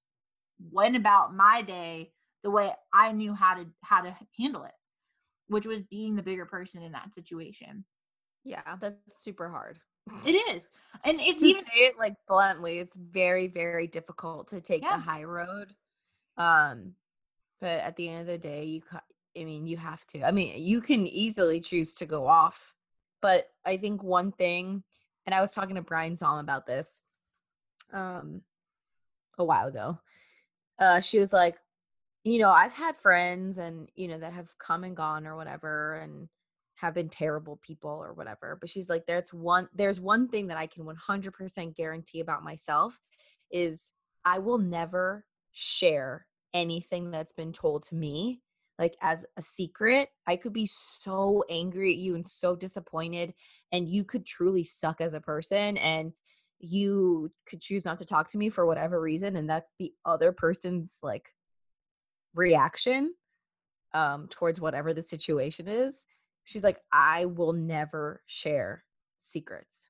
[0.71, 2.11] went about my day
[2.43, 4.73] the way I knew how to how to handle it,
[5.47, 7.85] which was being the bigger person in that situation.
[8.43, 9.79] Yeah, that's super hard.
[10.23, 10.71] It is.
[11.03, 14.97] And it's to even say it like bluntly, it's very, very difficult to take Yeah.
[14.97, 15.73] the high road.
[16.37, 16.93] Um,
[17.59, 19.01] but at the end of the day, you ca-
[19.37, 20.23] I mean, you have to.
[20.23, 22.73] I mean, you can easily choose to go off,
[23.21, 24.83] but I think one thing,
[25.25, 27.01] and I was talking to Brian Zom about this,
[27.91, 28.41] um,
[29.37, 29.99] a while ago.
[30.79, 31.57] Uh, she was like,
[32.25, 35.95] you know, I've had friends and you know that have come and gone or whatever,
[35.95, 36.27] and
[36.75, 38.57] have been terrible people or whatever.
[38.59, 42.99] But she's like, there's one, there's one thing that I can 100% guarantee about myself
[43.51, 43.91] is
[44.25, 48.41] I will never share anything that's been told to me
[48.77, 50.09] like as a secret.
[50.27, 53.33] I could be so angry at you and so disappointed,
[53.71, 56.11] and you could truly suck as a person, and
[56.59, 60.31] you could choose not to talk to me for whatever reason, and that's the other
[60.31, 61.31] person's like
[62.35, 63.13] reaction
[63.93, 66.03] um towards whatever the situation is
[66.43, 68.83] she's like i will never share
[69.25, 69.89] secrets.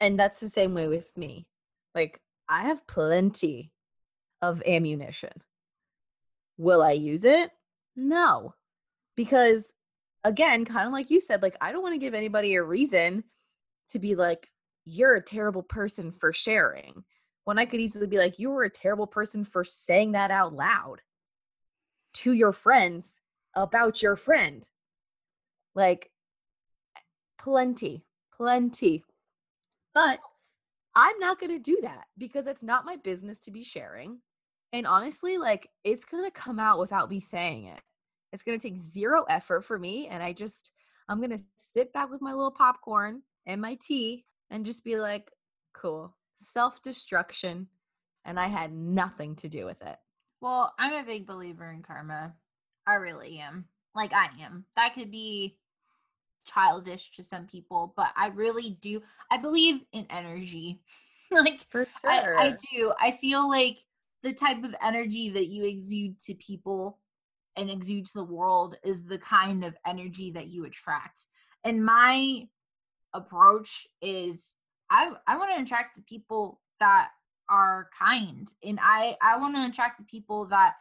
[0.00, 1.46] And that's the same way with me.
[1.94, 3.72] Like i have plenty
[4.40, 5.32] of ammunition.
[6.56, 7.50] Will i use it?
[7.96, 8.54] No.
[9.16, 9.74] Because
[10.22, 13.24] again kind of like you said like i don't want to give anybody a reason
[13.88, 14.50] to be like
[14.84, 17.04] you're a terrible person for sharing.
[17.44, 20.54] When i could easily be like you were a terrible person for saying that out
[20.54, 21.02] loud
[22.14, 23.20] to your friends
[23.54, 24.66] about your friend.
[25.74, 26.10] Like
[27.38, 28.04] plenty
[28.40, 29.04] plenty.
[29.94, 30.18] But
[30.96, 34.18] i'm not going to do that because it's not my business to be sharing.
[34.72, 37.80] And honestly like it's going to come out without me saying it.
[38.32, 40.70] It's going to take zero effort for me and i just
[41.08, 44.96] i'm going to sit back with my little popcorn and my tea and just be
[44.96, 45.30] like
[45.74, 46.16] cool.
[46.38, 47.68] Self-destruction.
[48.24, 49.98] And i had nothing to do with it
[50.40, 52.32] Well, I'm a big believer in karma.
[52.86, 53.66] I really am.
[53.94, 54.64] Like I am.
[54.76, 55.56] That could be
[56.46, 59.02] childish to some people, but I really do.
[59.30, 60.80] I believe in energy.
[61.30, 62.92] like for I, I do.
[62.98, 63.78] I feel like
[64.22, 66.98] the type of energy that you exude to people
[67.56, 71.26] and exude to the world is the kind of energy that you attract.
[71.64, 72.48] And my
[73.12, 74.56] approach is
[74.90, 77.10] I I want to attract the people that
[77.50, 78.48] are kind.
[78.64, 80.74] And I I want to attract the people that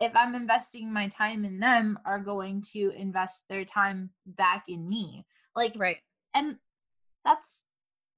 [0.00, 4.88] if I'm investing my time in them are going to invest their time back in
[4.88, 5.24] me.
[5.56, 5.98] Like right.
[6.34, 6.56] and
[7.24, 7.66] that's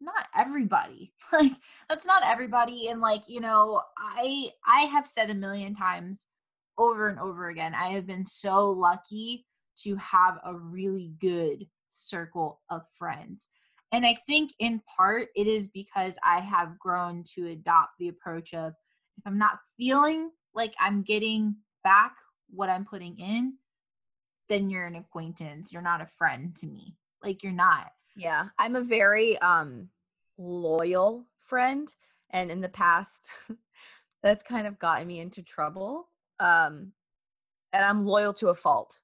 [0.01, 1.13] not everybody.
[1.33, 1.53] Like
[1.89, 2.89] that's not everybody.
[2.89, 6.27] And like you know i i have said a million times
[6.79, 12.61] over and over again i have been so lucky to have a really good circle
[12.71, 13.51] of friends
[13.93, 18.55] and i think in part it is because i have grown to adopt the approach
[18.55, 18.73] of
[19.19, 22.17] if i'm not feeling like i'm getting back
[22.51, 23.55] what i'm putting in
[24.49, 28.77] then you're an acquaintance you're not a friend to me like you're not Yeah, I'm
[28.77, 29.89] a very um
[30.39, 31.93] loyal friend
[32.31, 33.31] and in the past
[34.23, 36.09] that's kind of gotten me into trouble.
[36.41, 36.93] Um
[37.73, 38.99] and I'm loyal to a fault.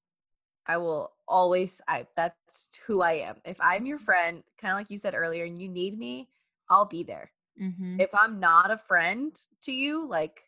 [0.68, 3.37] I will always I that's who I am.
[3.44, 6.28] If I'm your friend, kind of like you said earlier and you need me,
[6.68, 7.33] I'll be there.
[7.61, 8.00] mm-hmm.
[8.00, 10.42] If I'm not a friend to you, like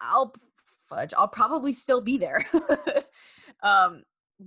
[0.00, 0.34] I'll
[0.88, 2.46] fudge, I'll probably still be there.
[3.62, 4.02] um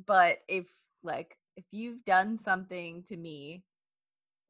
[0.05, 0.67] but if
[1.03, 3.63] like if you've done something to me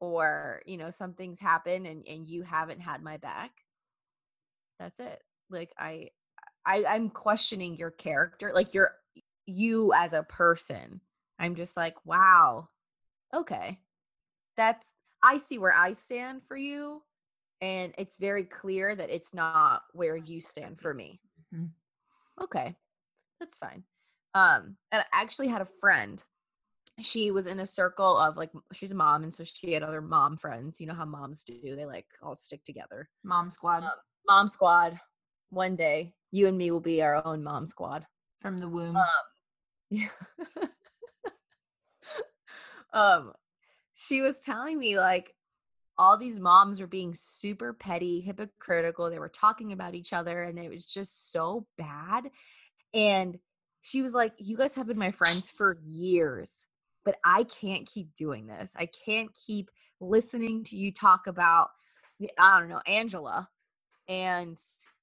[0.00, 3.50] or you know something's happened and and you haven't had my back
[4.78, 6.08] that's it like i
[6.66, 8.92] i i'm questioning your character like you're
[9.46, 11.00] you as a person.
[11.38, 12.68] I'm just like wow.
[13.34, 13.80] Okay.
[14.56, 14.86] That's
[15.22, 17.02] i see where i stand for you
[17.62, 21.20] and it's very clear that it's not where you stand for me.
[21.54, 21.70] Mhm.
[22.42, 22.76] okay.
[23.40, 23.84] That's fine.
[24.34, 26.22] Um and i actually had a friend.
[27.00, 30.00] She was in a circle of like she's a mom and so she had other
[30.00, 30.80] mom friends.
[30.80, 33.08] You know how moms do they like all stick together.
[33.24, 33.84] Mom squad.
[33.84, 33.90] Um,
[34.28, 34.98] mom squad.
[35.50, 38.06] One day you and me will be our own mom squad.
[38.40, 38.96] From the womb.
[38.96, 39.04] um
[39.90, 40.08] yeah.
[42.92, 43.32] Um
[43.94, 45.34] she was telling me like
[45.98, 50.58] all these moms were being super petty hypocritical they were talking about each other and
[50.58, 52.30] it was just so bad
[52.94, 53.38] and
[53.82, 56.66] she was like you guys have been my friends for years
[57.04, 58.72] but i can't keep doing this.
[58.76, 59.70] I can't keep
[60.00, 61.68] listening to you talk about
[62.38, 63.48] i don't know angela
[64.08, 64.58] and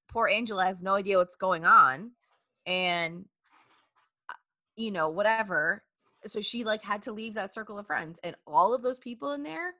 [0.08, 2.12] poor angela has no idea what's going on
[2.66, 3.24] and
[4.76, 5.82] you know whatever
[6.26, 9.32] so she like had to leave that circle of friends and all of those people
[9.32, 9.74] in there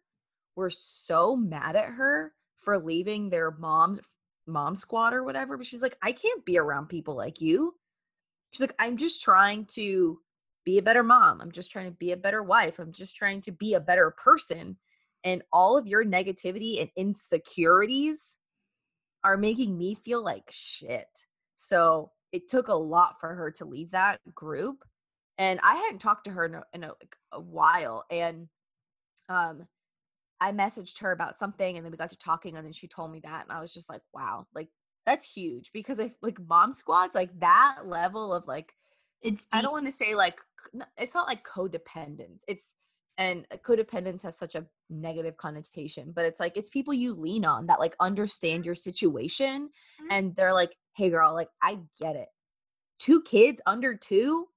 [0.57, 4.01] were so mad at her for leaving their mom's
[4.47, 7.75] mom squad or whatever, but she's like, I can't be around people like you.
[8.51, 10.21] She's like, I'm just trying to
[10.65, 11.41] be a better mom.
[11.41, 12.79] I'm just trying to be a better wife.
[12.79, 14.77] I'm just trying to be a better person.
[15.23, 18.37] And all of your negativity and insecurities
[19.23, 21.09] are making me feel like shit.
[21.57, 24.85] So it took a lot for her to leave that group.
[25.39, 28.05] And I hadn't talked to her in a, in a, like a while.
[28.11, 28.49] And
[29.29, 29.69] um,
[30.41, 33.13] I messaged her about something and then we got to talking and then she told
[33.13, 33.45] me that.
[33.45, 34.69] And I was just like, wow, like
[35.07, 38.73] that's huge because if like mom squads, like that level of like,
[39.23, 40.41] It's I don't want to say like
[40.99, 42.43] it's not like codependence.
[42.49, 42.75] It's
[43.19, 47.45] and uh, codependence has such a negative connotation, but it's like it's people you lean
[47.45, 50.07] on that like understand your situation Mhm.
[50.11, 52.29] and they're like, "Hey girl, like I get it.
[52.99, 54.49] Two kids under 2,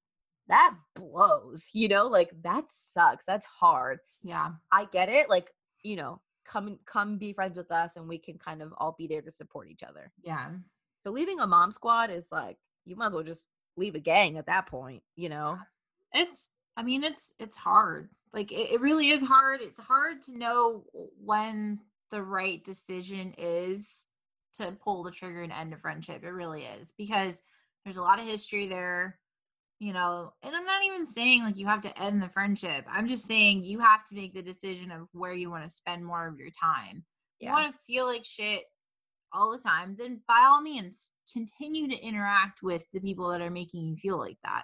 [0.48, 2.08] that blows, you know?
[2.08, 3.26] Like that sucks.
[3.26, 4.00] That's hard.
[4.24, 4.52] yeah.
[4.72, 5.30] I get it.
[5.30, 5.52] Like,
[5.84, 8.96] you know, come and come be friends with us and we can kind of all
[8.98, 10.52] be there to support each other." Yeah.
[11.04, 14.38] So leaving a mom squad is like you might as well just leave a gang
[14.38, 15.60] at that point, you know?
[16.14, 18.10] It's I mean it's it's hard.
[18.34, 19.62] Like it, it really is hard.
[19.62, 20.84] It's hard to know
[21.24, 21.80] when
[22.12, 24.06] the right decision is
[24.56, 26.24] to pull the trigger and end a friendship.
[26.24, 27.44] It really is because
[27.84, 29.20] there's a lot of history there,
[29.80, 30.34] you know.
[30.44, 32.86] And I'm not even saying like you have to end the friendship.
[32.90, 36.06] I'm just saying you have to make the decision of where you want to spend
[36.06, 37.06] more of your time.
[37.40, 38.64] You want to feel like shit
[39.32, 43.52] all the time, then by all means continue to interact with the people that are
[43.52, 44.64] making you feel like that.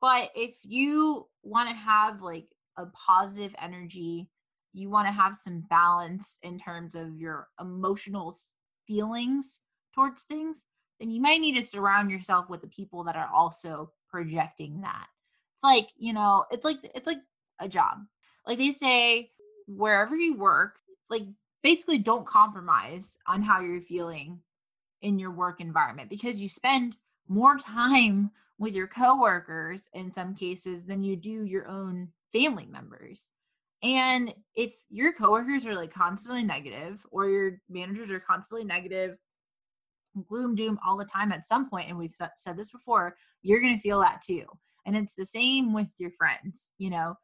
[0.00, 2.46] But if you want to have like
[2.76, 4.28] a positive energy,
[4.72, 8.34] you want to have some balance in terms of your emotional
[8.86, 9.60] feelings
[9.94, 10.66] towards things,
[11.00, 15.06] then you might need to surround yourself with the people that are also projecting that.
[15.54, 17.22] It's like, you know, it's like it's like
[17.58, 17.98] a job.
[18.46, 19.30] Like they say
[19.66, 21.22] wherever you work, like
[21.62, 24.40] basically don't compromise on how you're feeling
[25.02, 26.96] in your work environment because you spend
[27.28, 33.32] more time with your coworkers in some cases than you do your own family members.
[33.82, 39.16] And if your coworkers are like constantly negative or your managers are constantly negative,
[40.28, 43.76] gloom doom all the time at some point and we've said this before, you're going
[43.76, 44.44] to feel that too.
[44.86, 47.16] And it's the same with your friends, you know.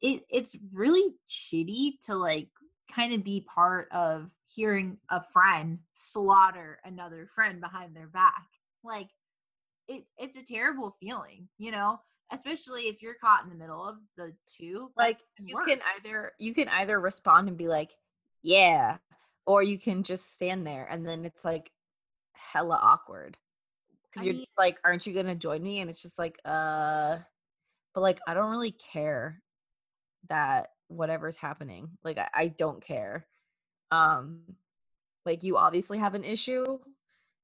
[0.00, 2.48] It it's really shitty to like
[2.94, 8.46] kind of be part of hearing a friend slaughter another friend behind their back.
[8.82, 9.08] Like
[9.88, 12.00] it, it's a terrible feeling, you know,
[12.32, 14.90] especially if you're caught in the middle of the two.
[14.96, 15.68] like you work.
[15.68, 17.90] can either you can either respond and be like
[18.42, 18.98] yeah
[19.46, 21.70] or you can just stand there and then it's like
[22.32, 23.36] hella awkward.
[24.10, 25.80] Because you're mean- like aren't you gonna join me?
[25.80, 27.18] And it's just like uh
[27.94, 29.42] but like i don't really care
[30.28, 31.90] that whatever's happening.
[32.04, 33.26] Like i, I don't care.
[33.90, 34.42] Um
[35.26, 36.78] like you obviously have an issue.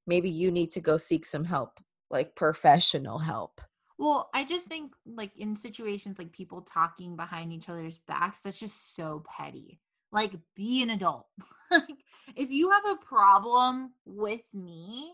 [0.07, 3.61] Maybe you need to go seek some help like professional help
[3.99, 8.61] Well, I just think like in situations like people talking behind each other's backs, that's
[8.61, 9.81] just so petty.
[10.13, 11.27] Like be an adult.
[11.71, 11.89] like
[12.35, 15.13] if you have a problem with me,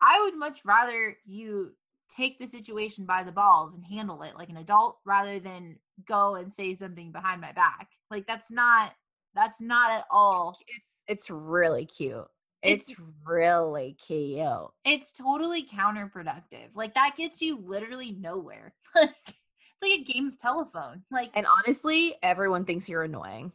[0.00, 1.72] I would much rather you
[2.14, 6.34] take the situation by the balls and handle it like an adult rather than go
[6.34, 7.88] and say something behind my back.
[8.10, 8.92] Like that's not
[9.34, 12.26] that's not at all it's, it's it's really cute
[12.62, 16.68] It's- it's really cute it's totally counterproductive.
[16.74, 18.74] Like that gets you literally nowhere.
[18.94, 21.02] Like it's like a game of telephone.
[21.10, 23.52] Like And honestly, everyone thinks you're annoying.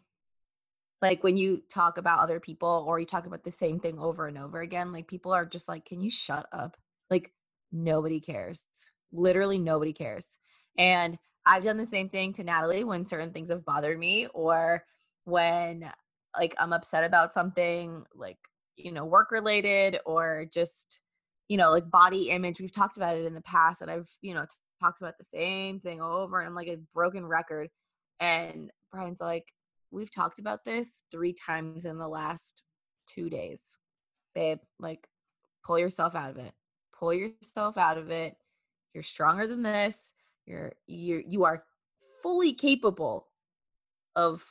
[1.01, 4.27] Like when you talk about other people or you talk about the same thing over
[4.27, 6.75] and over again, like people are just like, can you shut up?
[7.09, 7.31] Like
[7.71, 8.65] nobody cares.
[9.13, 10.37] Literally nobody cares.
[10.77, 14.83] And I've done the same thing to Natalie when certain things have bothered me or
[15.23, 15.89] when
[16.37, 18.37] like I'm upset about something like,
[18.77, 21.01] you know, work related or just,
[21.49, 22.59] you know, like body image.
[22.59, 25.25] We've talked about it in the past and I've, you know, t- talked about the
[25.25, 27.69] same thing over and I'm like a broken record.
[28.19, 29.45] And Brian's like,
[29.91, 32.63] we've talked about this three times in the last
[33.13, 33.61] two days.
[34.35, 35.07] Babe, like,
[35.65, 36.53] pull yourself out of it.
[36.97, 38.35] Pull yourself out of it.
[38.93, 40.13] You're stronger than this.
[40.45, 41.63] You're you're you are
[42.23, 43.27] fully capable
[44.15, 44.43] of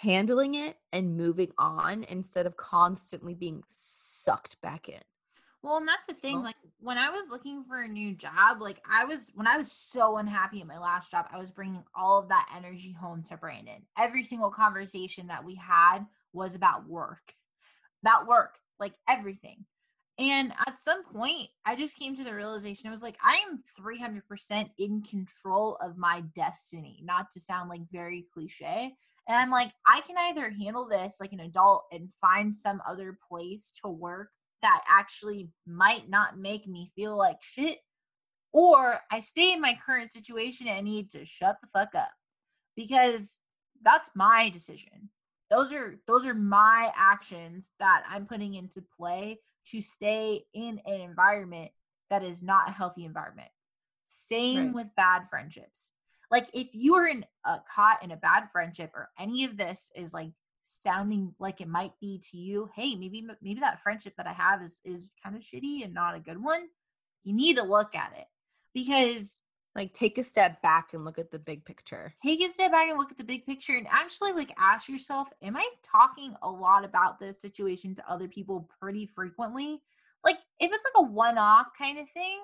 [0.00, 5.00] handling it and moving on instead of constantly being sucked back in.
[5.62, 6.42] Well, and that's the thing.
[6.42, 9.70] Like when I was looking for a new job, like I was when I was
[9.70, 13.36] so unhappy at my last job, I was bringing all of that energy home to
[13.36, 13.82] Brandon.
[13.98, 15.98] Every single conversation that we had
[16.32, 17.34] was about work,
[18.02, 19.66] about work, like everything.
[20.18, 23.62] And at some point, I just came to the realization I was like, I am
[23.80, 28.94] 300% in control of my destiny, not to sound like very cliche.
[29.30, 33.16] And I'm like, I can either handle this like an adult and find some other
[33.28, 37.78] place to work that actually might not make me feel like shit,
[38.52, 42.10] or I stay in my current situation and need to shut the fuck up
[42.74, 43.38] because
[43.82, 45.10] that's my decision.
[45.48, 51.00] Those are those are my actions that I'm putting into play to stay in an
[51.02, 51.70] environment
[52.10, 53.50] that is not a healthy environment.
[54.08, 54.74] Same right.
[54.74, 55.92] with bad friendships.
[56.30, 59.90] Like if you are in a caught in a bad friendship or any of this
[59.96, 60.30] is like
[60.64, 64.62] sounding like it might be to you, hey, maybe maybe that friendship that I have
[64.62, 66.66] is is kind of shitty and not a good one.
[67.24, 68.26] You need to look at it
[68.74, 69.40] because
[69.74, 72.12] like take a step back and look at the big picture.
[72.22, 75.28] Take a step back and look at the big picture and actually like ask yourself,
[75.42, 79.80] am I talking a lot about this situation to other people pretty frequently?
[80.24, 82.38] Like if it's like a one-off kind of thing,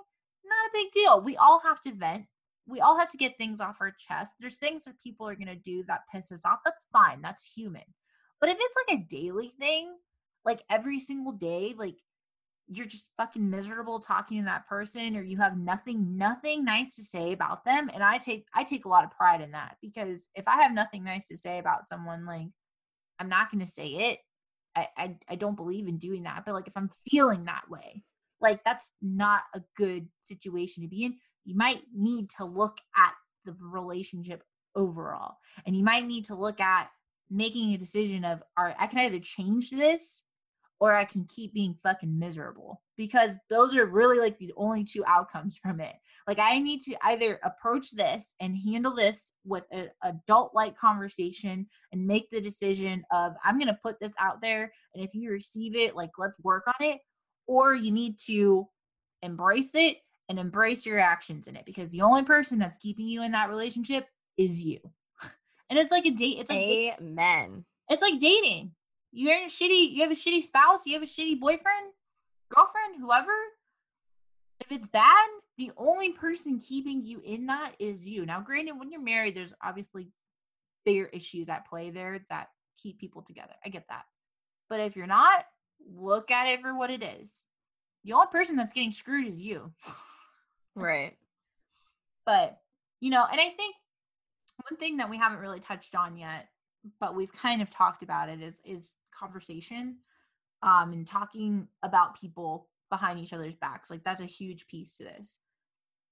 [0.44, 1.20] not a big deal.
[1.20, 2.26] We all have to vent.
[2.66, 4.34] We all have to get things off our chest.
[4.40, 6.60] There's things that people are going to do that piss us off.
[6.64, 7.20] That's fine.
[7.22, 7.82] That's human.
[8.40, 9.94] But if it's like a daily thing,
[10.44, 11.96] like every single day, like
[12.68, 17.02] you're just fucking miserable talking to that person or you have nothing nothing nice to
[17.02, 20.30] say about them and i take i take a lot of pride in that because
[20.34, 22.46] if i have nothing nice to say about someone like
[23.20, 24.18] i'm not going to say it
[24.74, 28.02] I, I i don't believe in doing that but like if i'm feeling that way
[28.40, 33.12] like that's not a good situation to be in you might need to look at
[33.44, 34.42] the relationship
[34.74, 36.90] overall and you might need to look at
[37.30, 40.24] making a decision of all right i can either change this
[40.78, 45.04] or I can keep being fucking miserable because those are really like the only two
[45.06, 45.94] outcomes from it.
[46.26, 51.66] Like I need to either approach this and handle this with an adult like conversation
[51.92, 55.30] and make the decision of I'm going to put this out there and if you
[55.30, 57.00] receive it like let's work on it
[57.46, 58.66] or you need to
[59.22, 59.96] embrace it
[60.28, 63.48] and embrace your actions in it because the only person that's keeping you in that
[63.48, 64.06] relationship
[64.36, 64.78] is you.
[65.68, 66.60] And it's like a date it's like
[67.00, 67.64] amen.
[67.88, 68.70] It's like dating.
[69.10, 71.90] You're in a shitty you have a shitty spouse you have a shitty boyfriend
[72.54, 73.32] girlfriend whoever.
[74.60, 75.26] If it's bad
[75.58, 78.26] the only person keeping you in that is you.
[78.26, 80.08] Now granted when you're married there's obviously
[80.84, 82.46] bigger issues at play there that
[82.80, 83.54] keep people together.
[83.64, 84.04] I get that.
[84.68, 85.44] But if you're not
[85.94, 87.44] look at it for what it is.
[88.04, 89.72] The only person that's getting screwed is you
[90.76, 91.14] right.
[92.24, 92.58] But
[93.00, 93.76] you know and i think
[94.68, 96.48] one thing that we haven't really touched on yet
[96.98, 99.96] but we've kind of talked about it is is conversation
[100.62, 103.90] um and talking about people behind each other's backs.
[103.90, 105.38] Like that's a huge piece to this.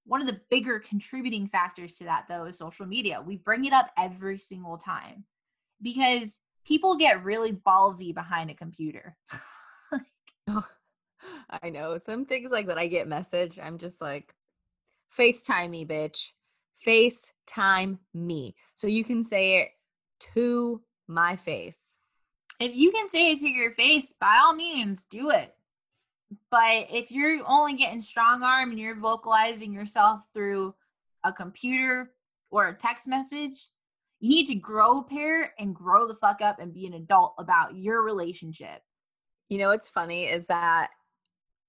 [0.07, 3.23] One of the bigger contributing factors to that though is social media.
[3.25, 5.25] We bring it up every single time
[5.81, 9.17] because people get really ballsy behind a computer.
[10.47, 10.67] Oh,
[11.63, 11.97] i know.
[11.97, 14.35] Some things like that i get message i'm just like
[15.19, 16.31] facetime me bitch
[16.87, 19.69] facetime me so you can say it
[20.35, 21.79] to my face.
[22.61, 25.53] If you can say it to your face, by all means, do it.
[26.51, 30.75] But if you're only getting strong arm and you're vocalizing yourself through
[31.25, 32.13] a computer
[32.51, 33.69] or a text message,
[34.21, 37.35] you need to grow a pair and grow the fuck up and be an adult
[37.39, 38.81] about your relationship.
[39.49, 40.89] You know what's funny is that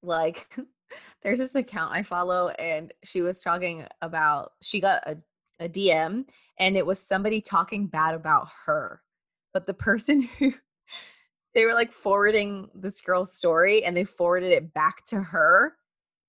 [0.02, 0.48] like
[1.24, 5.18] there's this account I follow and she was talking about she got a,
[5.60, 6.26] a DM
[6.60, 9.02] and it was somebody talking bad about her.
[9.54, 10.54] But the person who
[11.54, 15.76] they were like forwarding this girl's story and they forwarded it back to her.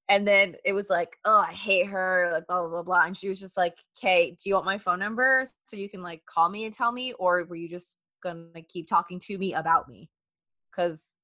[0.09, 3.05] And then it was like, oh, I hate her, like blah, blah, blah, blah.
[3.07, 6.01] And she was just like, okay, do you want my phone number so you can
[6.01, 7.13] like call me and tell me?
[7.15, 10.09] Or were you just gonna keep talking to me about me?
[10.71, 11.16] Because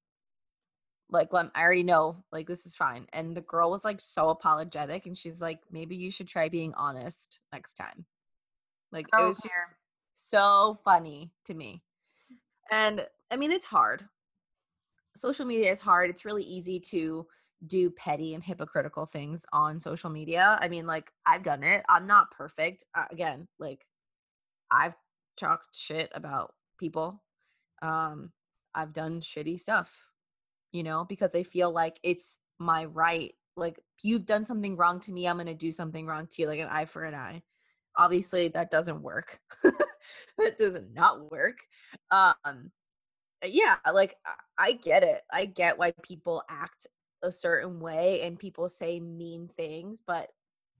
[1.13, 3.05] like I already know like this is fine.
[3.13, 6.73] And the girl was like so apologetic and she's like, maybe you should try being
[6.73, 8.05] honest next time.
[8.91, 9.53] Like it was just
[10.15, 11.83] so funny to me.
[12.71, 14.03] And I mean, it's hard.
[15.15, 16.09] Social media is hard.
[16.09, 17.27] It's really easy to
[17.65, 20.57] do petty and hypocritical things on social media.
[20.59, 21.83] I mean, like I've done it.
[21.87, 22.85] I'm not perfect.
[22.95, 23.85] Uh, again, like
[24.71, 24.95] I've
[25.37, 27.21] talked shit about people.
[27.83, 28.31] Um
[28.75, 30.07] I've done shitty stuff,
[30.73, 33.33] you know, because I feel like it's my right.
[33.55, 36.47] Like you've done something wrong to me, I'm going to do something wrong to you
[36.47, 37.43] like an eye for an eye.
[37.95, 39.39] Obviously that doesn't work.
[40.37, 41.59] That does not work.
[42.11, 42.71] Um
[43.45, 44.15] yeah like
[44.57, 45.21] i get it.
[45.31, 46.87] I get why people act
[47.21, 50.29] a certain way and people say mean things but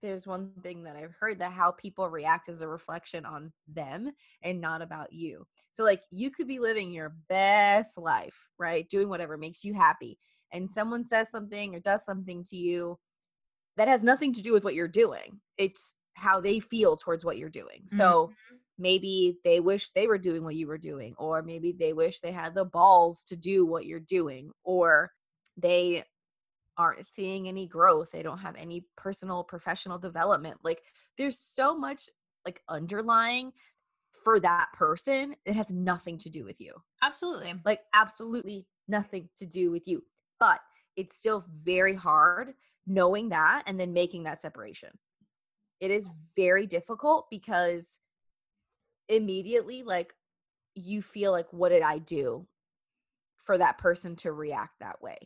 [0.04, 4.12] there's one thing that I've heard that how people react is a reflection on them
[4.42, 5.46] and not about you.
[5.72, 8.88] So, like, you could be living your best life, right?
[8.88, 10.18] Doing whatever makes you happy.
[10.52, 12.98] And someone says something or does something to you
[13.78, 15.40] that has nothing to do with what you're doing.
[15.56, 17.84] It's how they feel towards what you're doing.
[17.88, 18.56] So mm-hmm.
[18.78, 22.30] maybe they wish they were doing what you were doing or maybe they wish they
[22.30, 25.10] had the balls to do what you're doing or
[25.56, 26.04] they
[26.76, 30.82] aren't seeing any growth they don't have any personal professional development like
[31.16, 32.08] there's so much
[32.44, 33.52] like underlying
[34.24, 36.74] for that person it has nothing to do with you.
[37.02, 37.54] Absolutely.
[37.64, 40.02] like absolutely nothing to do with you
[40.40, 40.60] but
[40.96, 42.54] it's still very hard
[42.86, 44.90] knowing that and then making that separation.
[45.80, 47.98] It is very difficult because
[49.08, 50.14] immediately like
[50.74, 52.46] you feel like what did i do
[53.36, 55.18] for that person to react that way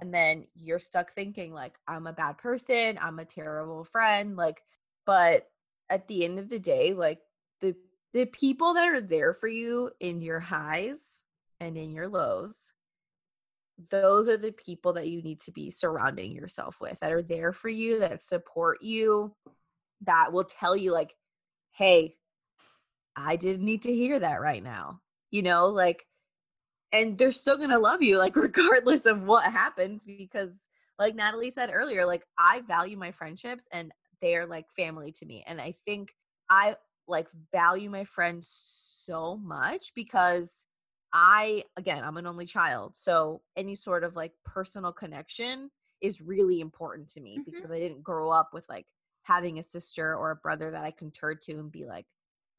[0.00, 4.62] and then you're stuck thinking like i'm a bad person i'm a terrible friend like
[5.06, 5.48] but
[5.90, 7.20] at the end of the day like
[7.60, 7.74] the
[8.12, 11.20] the people that are there for you in your highs
[11.60, 12.72] and in your lows
[13.90, 17.52] those are the people that you need to be surrounding yourself with that are there
[17.52, 19.34] for you that support you
[20.02, 21.14] that will tell you like
[21.72, 22.14] hey
[23.16, 26.06] i didn't need to hear that right now you know like
[26.92, 30.66] and they're still gonna love you like regardless of what happens because
[30.98, 35.42] like natalie said earlier like i value my friendships and they're like family to me
[35.46, 36.14] and i think
[36.50, 36.76] i
[37.06, 40.64] like value my friends so much because
[41.12, 45.70] i again i'm an only child so any sort of like personal connection
[46.00, 47.44] is really important to me Mhm.
[47.44, 48.86] because i didn't grow up with like
[49.22, 52.06] having a sister or a brother that i can turn to and be like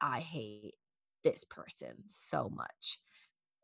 [0.00, 0.74] i hate
[1.24, 3.00] this person so much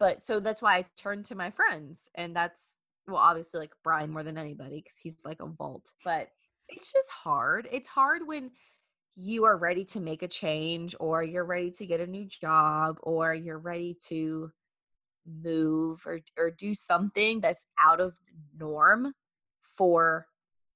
[0.02, 4.10] but so that's why I turn to my friends, and that's well, obviously like Brian
[4.10, 5.92] more than anybody because he's like a vault.
[6.04, 6.28] But
[6.68, 7.68] it's just hard.
[7.70, 8.50] It's hard when
[9.14, 12.98] you are ready to make a change, or you're ready to get a new job,
[13.04, 14.50] or you're ready to
[15.24, 18.18] move or or do something that's out of
[18.58, 19.14] norm
[19.76, 20.26] for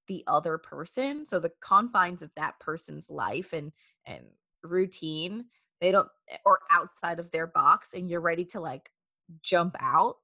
[0.07, 3.73] the other person so the confines of that person's life and
[4.07, 4.23] and
[4.63, 5.47] routine
[5.81, 8.89] they don't eh, or outside of their box and you're ready to like
[9.43, 10.17] jump out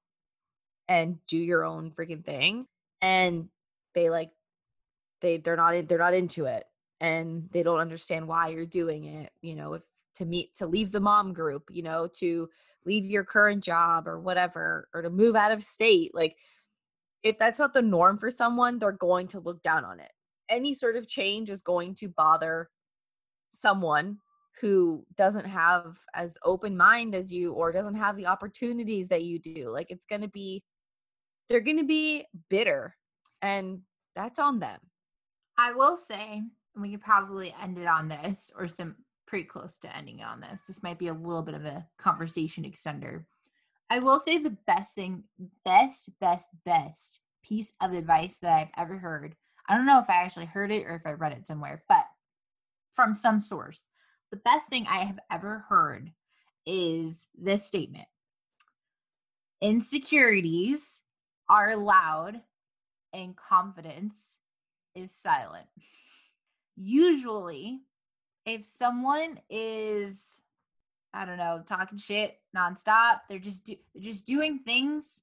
[0.88, 2.66] and do your own freaking thing
[3.00, 3.48] and
[3.94, 4.30] they like
[5.20, 6.64] they they're not they're not into it
[7.00, 9.82] and they don't understand why you're doing it you know if
[10.14, 12.48] to meet to leave the mom group you know to
[12.84, 16.36] leave your current job or whatever or to move out of state like
[17.22, 20.10] if that's not the norm for someone they're going to look down on it.
[20.48, 22.68] Any sort of change is going to bother
[23.50, 24.18] someone
[24.60, 29.38] who doesn't have as open mind as you or doesn't have the opportunities that you
[29.38, 30.62] do like it's going to be
[31.48, 32.94] they're going to be bitter
[33.40, 33.80] and
[34.14, 34.78] that's on them
[35.58, 36.42] I will say,
[36.74, 38.96] and we could probably end it on this, or some
[39.26, 40.62] pretty close to ending on this.
[40.62, 43.24] This might be a little bit of a conversation extender.
[43.90, 45.24] I will say the best thing,
[45.64, 49.34] best, best, best piece of advice that I've ever heard.
[49.68, 52.04] I don't know if I actually heard it or if I read it somewhere, but
[52.94, 53.88] from some source,
[54.32, 56.10] the best thing I have ever heard
[56.66, 58.08] is this statement
[59.62, 61.02] Insecurities
[61.48, 62.40] are loud
[63.12, 64.40] and confidence
[64.96, 65.66] is silent.
[66.76, 67.82] Usually,
[68.44, 70.40] if someone is,
[71.14, 75.22] I don't know, talking shit nonstop, they're just do- they're just doing things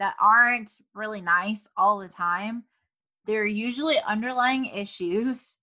[0.00, 2.64] that aren't really nice all the time.
[3.26, 5.58] There are usually underlying issues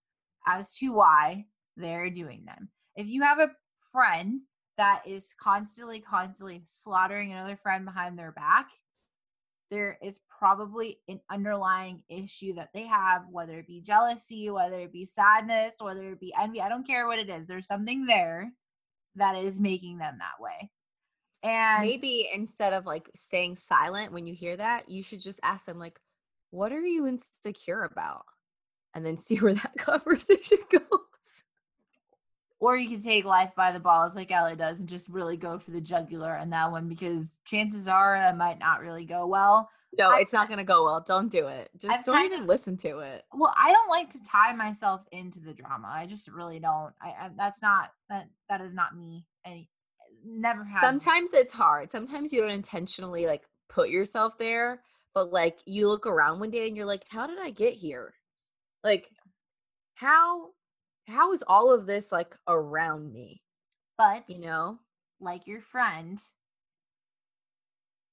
[0.46, 1.48] as to why
[1.78, 2.70] they're doing them.
[2.96, 3.52] If you have a
[3.92, 4.42] friend
[4.78, 8.70] that is constantly, constantly slaughtering another friend behind their back,
[9.70, 14.94] there is probably an underlying issue that they have, whether it be jealousy, whether it
[14.94, 16.62] be sadness, whether it be envy.
[16.62, 17.46] I don't care what it is.
[17.46, 18.52] There's something there
[19.16, 20.70] that is making them that way.
[21.44, 25.66] And maybe instead of like staying silent when you hear that you should just ask
[25.66, 26.00] them like
[26.52, 28.26] what are you insecure about
[28.94, 31.07] and then see where that conversation goes
[32.60, 35.60] or you can take life by the balls like Ellie does and just really go
[35.60, 39.70] for the jugular on that one because chances are that might not really go well.
[39.98, 42.42] no I- it's not going to go well don't do it just I've don't even
[42.42, 45.88] of- listen to it Well, I don't like to tie myself into the drama.
[45.90, 46.94] I just really don't.
[47.02, 49.26] I, I that's not that that is not me.
[49.46, 49.66] And
[50.26, 50.82] never has.
[50.82, 51.00] been.
[51.00, 54.82] sometimes it's hard sometimes you don't intentionally like put yourself there
[55.14, 58.14] but like you look around one day and you're like how did i get here
[58.84, 59.08] like
[59.94, 60.50] how
[61.08, 63.42] how is all of this like around me
[63.98, 64.80] but you know
[65.20, 66.20] like your friend,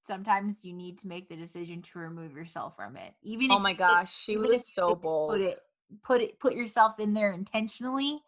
[0.05, 3.15] sometimes you need to make the decision to remove yourself from it.
[3.23, 5.59] Even oh if my gosh she was so bold Put it,
[6.03, 8.21] put it, put yourself in there intentionally.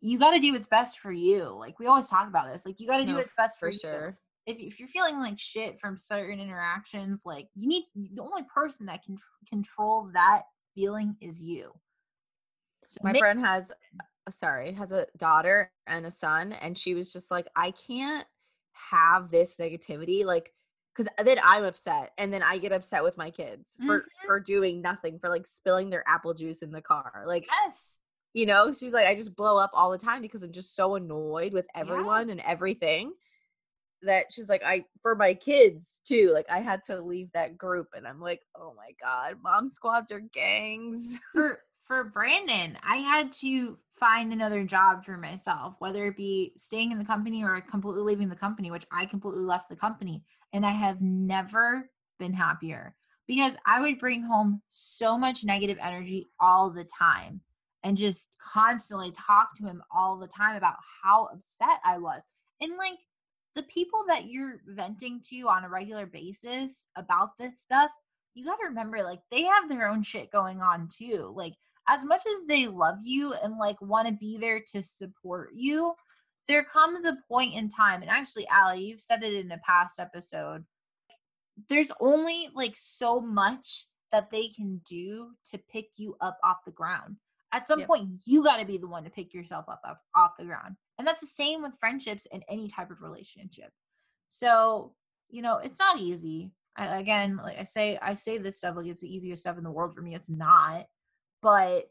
[0.00, 1.44] You got to do what's best for you.
[1.44, 2.66] Like we always talk about this.
[2.66, 3.78] Like you got to do what's best for, for you.
[3.78, 8.42] sure If if you're feeling like shit from certain interactions, like you need the only
[8.52, 10.42] person that can tr- control that
[10.74, 11.72] feeling is you.
[13.02, 13.70] My friend has
[14.30, 18.26] sorry, has a daughter and a son, and she was just like, I can't
[18.72, 20.54] have this negativity, like,
[20.96, 24.26] because then I'm upset, and then I get upset with my kids for Mhm.
[24.26, 28.02] for doing nothing, for like spilling their apple juice in the car, like, Yes.
[28.34, 30.94] you know, she's like, I just blow up all the time because I'm just so
[30.96, 33.14] annoyed with everyone and everything
[34.02, 37.88] that she's like, I for my kids too, like I had to leave that group,
[37.94, 41.20] and I'm like, oh my god, mom squads are gangs.
[41.84, 46.98] For Brandon, I had to find another job for myself, whether it be staying in
[46.98, 50.22] the company or completely leaving the company, which I completely left the company.
[50.52, 52.94] And I have never been happier
[53.26, 57.40] because I would bring home so much negative energy all the time
[57.84, 62.26] and just constantly talk to him all the time about how upset I was.
[62.60, 62.98] And like
[63.54, 67.90] the people that you're venting to on a regular basis about this stuff,
[68.34, 71.32] you got to remember like they have their own shit going on too.
[71.36, 71.54] Like
[71.88, 75.94] as much as they love you and like want to be there to support you,
[76.48, 80.00] there comes a point in time, and actually, Allie, you've said it in a past
[80.00, 80.64] episode.
[81.68, 86.72] There's only like so much that they can do to pick you up off the
[86.72, 87.16] ground.
[87.52, 87.88] At some Yep.
[87.88, 90.76] point, you got to be the one to pick yourself up off, off the ground.
[90.98, 93.70] And that's the same with friendships and any type of relationship.
[94.28, 94.94] So,
[95.28, 96.50] you know, it's not easy.
[96.76, 99.64] I, again, like I say, I say this stuff like it's the easiest stuff in
[99.64, 100.14] the world for me.
[100.14, 100.86] It's not
[101.42, 101.84] but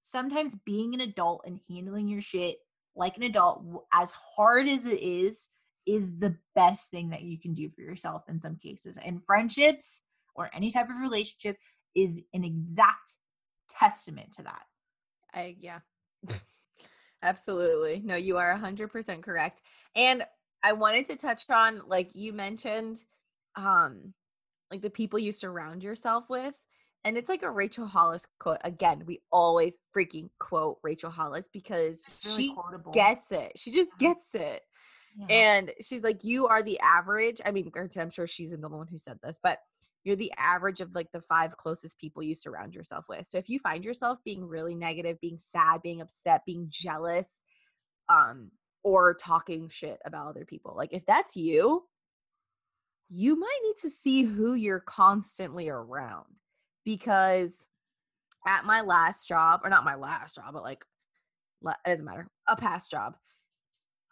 [0.00, 2.58] sometimes being an adult and handling your shit
[2.96, 3.62] like an adult
[3.92, 5.48] as hard as it is
[5.86, 10.02] is the best thing that you can do for yourself in some cases and friendships
[10.34, 11.56] or any type of relationship
[11.94, 13.16] is an exact
[13.68, 14.62] testament to that
[15.34, 15.80] I yeah.
[17.22, 18.00] Absolutely.
[18.04, 19.60] No, you are 100% correct.
[19.94, 20.24] And
[20.62, 22.98] I wanted to touch on like you mentioned
[23.56, 24.14] um
[24.70, 26.54] like the people you surround yourself with
[27.04, 28.58] and it's like a Rachel Hollis quote.
[28.64, 33.52] Again, we always freaking quote Rachel Hollis because really she quotable gets it.
[33.56, 34.62] She just gets it.
[35.16, 35.26] Yeah.
[35.28, 37.40] And she's like, you are the average.
[37.44, 39.58] I mean, I'm sure she's the one who said this, but
[40.04, 43.26] you're the average of like the five closest people you surround yourself with.
[43.26, 47.40] So if you find yourself being really negative, being sad, being upset, being jealous,
[48.08, 48.50] um,
[48.82, 51.84] or talking shit about other people, like if that's you,
[53.08, 56.26] you might need to see who you're constantly around
[56.84, 57.58] because
[58.46, 60.84] at my last job, or not my last job, but like,
[61.64, 63.16] it doesn't matter, a past job,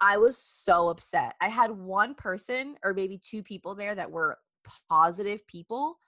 [0.00, 1.34] I was so upset.
[1.40, 4.38] I had one person or maybe two people there that were
[4.88, 5.98] positive people,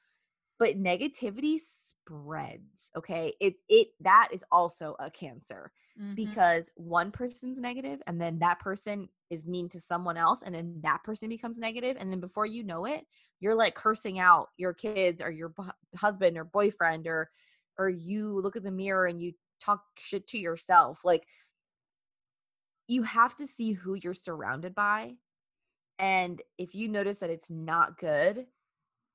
[0.59, 2.91] but negativity spreads.
[2.97, 3.35] Okay.
[3.41, 6.17] It it that is also a cancer Mhm.
[6.17, 10.81] because one person's negative and then that person is mean to someone else and then
[10.83, 13.05] that person becomes negative and then before you know it
[13.41, 15.53] you're like cursing out your kids or your
[15.97, 17.31] husband or boyfriend or
[17.79, 21.25] or you look at the mirror and you talk shit to yourself like
[22.89, 25.13] you have to see who you're surrounded by
[25.99, 28.47] and if you notice that it's not good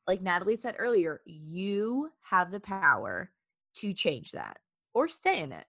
[0.08, 3.32] like Natalie said earlier you have the power
[3.76, 4.58] to change that
[4.94, 5.66] or stay in it.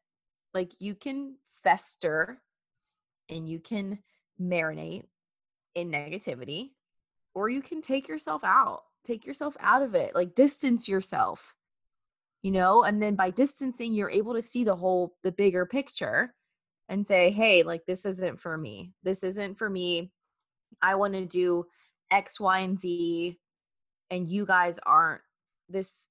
[0.54, 2.40] Like you can fester
[3.28, 3.98] and you can
[4.40, 5.04] marinate
[5.74, 6.70] in negativity
[7.34, 11.54] or you can take yourself out take yourself out of it like distance yourself
[12.42, 12.84] you know?
[12.84, 16.32] And then by distancing you're able to see the whole the bigger picture
[16.88, 18.92] and say hey like this isn't for me.
[19.02, 20.12] This isn't for me.
[20.80, 21.66] I want to do
[22.10, 23.40] x y and z
[24.10, 25.22] and you guys aren't
[25.68, 26.08] this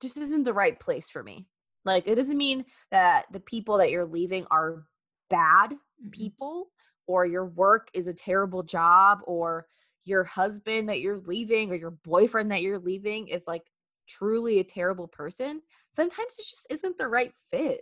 [0.00, 1.48] just isn't the right place for me.
[1.84, 4.84] Like it doesn't mean that the people that you're leaving are
[5.28, 6.12] bad Mhm.
[6.12, 6.70] people
[7.06, 9.66] or your work is a terrible job or
[10.04, 13.64] your husband that you're leaving or your boyfriend that you're leaving is like
[14.06, 15.60] truly a terrible person
[15.96, 17.80] sometimes it just isn't the right fit.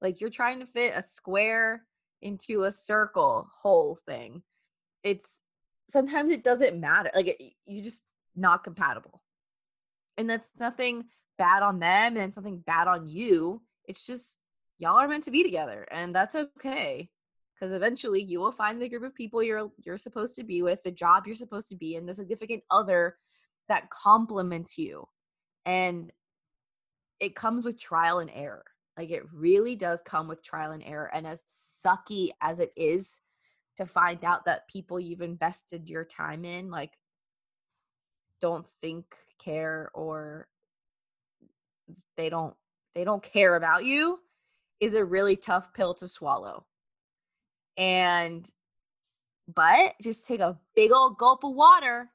[0.00, 1.84] Like you're trying to fit a square
[2.22, 4.42] into a circle whole thing.
[5.04, 5.40] It's
[5.88, 8.04] sometimes it doesn't matter like it, you just
[8.34, 9.22] not compatible.
[10.16, 11.04] And that's nothing
[11.38, 13.62] bad on them and something bad on you.
[13.84, 14.38] It's just
[14.78, 17.08] y'all are meant to be together and that's okay
[17.62, 20.82] because eventually you will find the group of people you're you're supposed to be with
[20.82, 23.18] the job you're supposed to be in the significant other
[23.68, 25.06] that complements you.
[25.64, 26.10] And
[27.20, 28.64] it comes with trial and error.
[28.98, 31.44] Like it really does come with trial and error and as
[31.86, 33.20] sucky as it is
[33.76, 36.98] to find out that people you've invested your time in like
[38.40, 39.04] don't think
[39.38, 40.48] care or
[42.16, 42.56] they don't
[42.96, 44.18] they don't care about you
[44.80, 46.66] is a really tough pill to swallow
[47.76, 48.50] and
[49.52, 52.10] but just take a big old gulp of water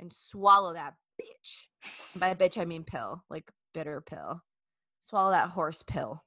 [0.00, 1.66] and swallow that bitch
[2.14, 4.42] And by bitch i mean pill like bitter pill
[5.02, 6.22] swallow that horse pill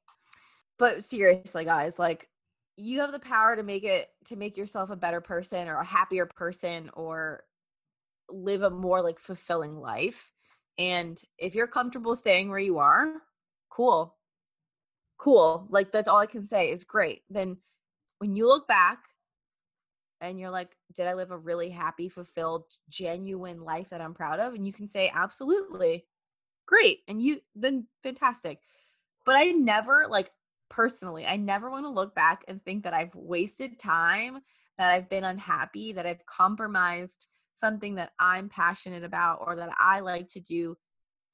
[0.78, 2.30] but seriously, guys, like
[2.78, 5.86] you have the power to make it to make yourself a better person or a
[5.86, 7.44] happier person or
[8.30, 10.32] live a more like fulfilling life.
[10.78, 13.14] And if you're comfortable staying where you are,
[13.70, 14.16] cool.
[15.18, 15.68] Cool.
[15.70, 17.22] Like that's all I can say is great.
[17.30, 17.58] Then
[18.26, 19.04] when you look back
[20.20, 24.40] and you're like, did I live a really happy, fulfilled, genuine life that I'm proud
[24.40, 24.56] of?
[24.56, 26.08] And you can say, absolutely.
[26.66, 27.02] Great.
[27.08, 28.62] And you then fantastic.
[29.28, 30.32] But I never like
[30.72, 34.40] personally, I never want to look back and think that I've wasted time,
[34.80, 40.00] that I've been unhappy, that I've compromised something that I'm passionate about or that I
[40.00, 40.78] like to do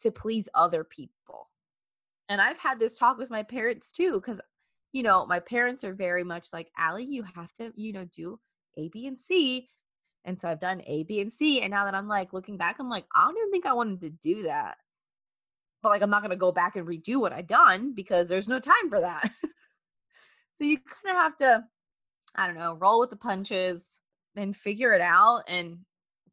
[0.01, 1.49] to please other people.
[2.27, 4.41] And I've had this talk with my parents too, because,
[4.91, 8.39] you know, my parents are very much like, Allie, you have to, you know, do
[8.77, 9.69] A, B, and C.
[10.25, 11.61] And so I've done A, B, and C.
[11.61, 14.01] And now that I'm like looking back, I'm like, I don't even think I wanted
[14.01, 14.75] to do that.
[15.81, 18.47] But like, I'm not going to go back and redo what I've done because there's
[18.47, 19.31] no time for that.
[20.51, 21.63] so you kind of have to,
[22.35, 23.83] I don't know, roll with the punches
[24.35, 25.43] and figure it out.
[25.47, 25.79] And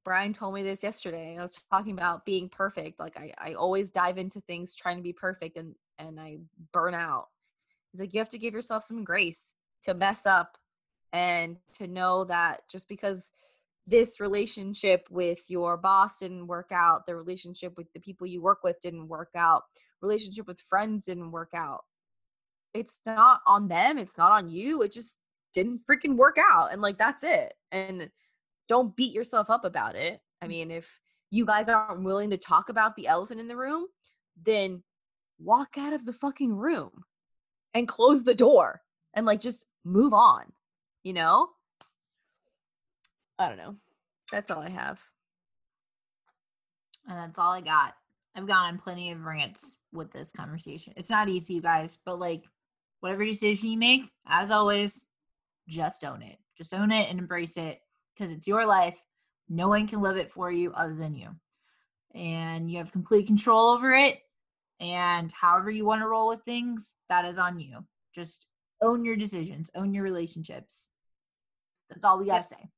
[0.04, 1.36] Brian told me this yesterday.
[1.38, 2.98] I was talking about being perfect.
[2.98, 6.38] Like I, I always dive into things trying to be perfect and and I
[6.72, 7.28] burn out.
[7.92, 10.58] He's like, you have to give yourself some grace to mess up
[11.12, 13.30] and to know that just because
[13.86, 18.62] this relationship with your boss didn't work out, the relationship with the people you work
[18.62, 19.62] with didn't work out,
[20.02, 21.84] relationship with friends didn't work out.
[22.74, 24.82] It's not on them, it's not on you.
[24.82, 25.20] It just
[25.54, 26.72] didn't freaking work out.
[26.72, 27.54] And like that's it.
[27.72, 28.10] And
[28.68, 30.20] don't beat yourself up about it.
[30.42, 30.50] I mm.
[30.50, 33.86] mean, if you guys aren't willing to talk about the elephant in the room,
[34.40, 34.82] then
[35.38, 37.04] walk out of the fucking room
[37.78, 38.82] and close the door
[39.14, 40.52] and like just move on,
[41.02, 41.48] you know?
[43.38, 43.76] I don't know.
[44.30, 45.00] That's all I have.
[47.08, 47.94] And that's all I got.
[48.34, 50.92] I've gone on plenty of rants with this conversation.
[50.96, 52.44] It's not easy, you guys, but like
[53.00, 55.06] whatever decision you make, as always,
[55.66, 56.36] just own it.
[56.56, 57.80] Just own it and embrace it
[58.14, 59.00] because it's your life.
[59.48, 61.30] No one can live it for you other than you.
[62.14, 64.18] And you have complete control over it.
[64.80, 67.84] And however you want to roll with things, that is on you.
[68.14, 68.46] Just
[68.80, 70.90] own your decisions, own your relationships.
[71.90, 72.60] That's all we got to yep.
[72.60, 72.68] say.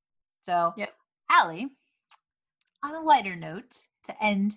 [0.43, 0.91] So, yep.
[1.31, 1.69] Allie,
[2.83, 3.77] on a lighter note
[4.07, 4.57] to end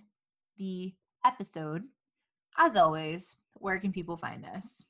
[0.58, 0.94] the
[1.26, 1.84] episode,
[2.58, 4.86] as always, where can people find us?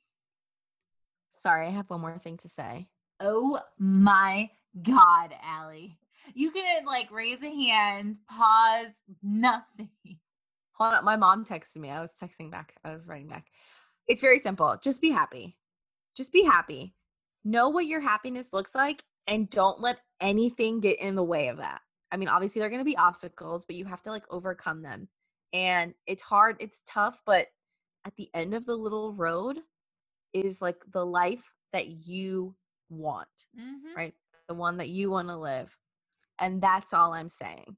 [1.32, 2.88] Sorry, I have one more thing to say.
[3.20, 4.50] Oh my
[4.80, 5.98] God, Allie.
[6.34, 9.88] You can like raise a hand, pause, nothing.
[10.74, 11.04] Hold on.
[11.04, 11.90] My mom texted me.
[11.90, 12.74] I was texting back.
[12.84, 13.46] I was writing back.
[14.06, 14.76] It's very simple.
[14.82, 15.56] Just be happy.
[16.16, 16.94] Just be happy.
[17.44, 21.58] Know what your happiness looks like and don't let anything get in the way of
[21.58, 21.80] that.
[22.10, 24.82] I mean, obviously, there are going to be obstacles, but you have to like overcome
[24.82, 25.08] them.
[25.52, 27.48] And it's hard, it's tough, but
[28.04, 29.58] at the end of the little road
[30.32, 32.54] is like the life that you
[32.90, 33.96] want, mm-hmm.
[33.96, 34.14] right?
[34.48, 35.76] the one that you want to live.
[36.38, 37.76] And that's all I'm saying.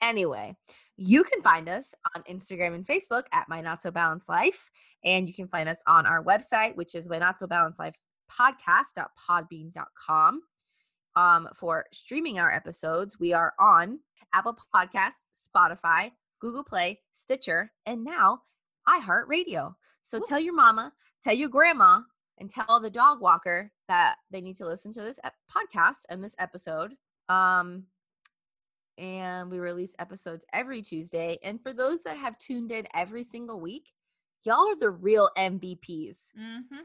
[0.00, 0.56] Anyway,
[0.98, 4.68] you can find us on Instagram and Facebook at My Not So Balanced Life.
[5.04, 7.96] And you can find us on our website, which is My Not So Balanced Life
[8.28, 10.42] podcast.podbean.com.
[11.16, 14.00] Um, for streaming our episodes, we are on
[14.34, 18.42] Apple Podcasts, Spotify, Google Play, Stitcher, and now
[18.88, 19.74] iHeartRadio.
[20.02, 20.24] So Ooh.
[20.26, 20.92] tell your mama,
[21.22, 22.00] tell your grandma,
[22.38, 25.20] and tell the dog walker that they need to listen to this
[25.50, 26.94] podcast and this episode.
[27.28, 27.84] Um,
[28.98, 31.38] and we release episodes every Tuesday.
[31.42, 33.92] And for those that have tuned in every single week,
[34.44, 36.16] y'all are the real MVPs.
[36.38, 36.80] Mm-hmm.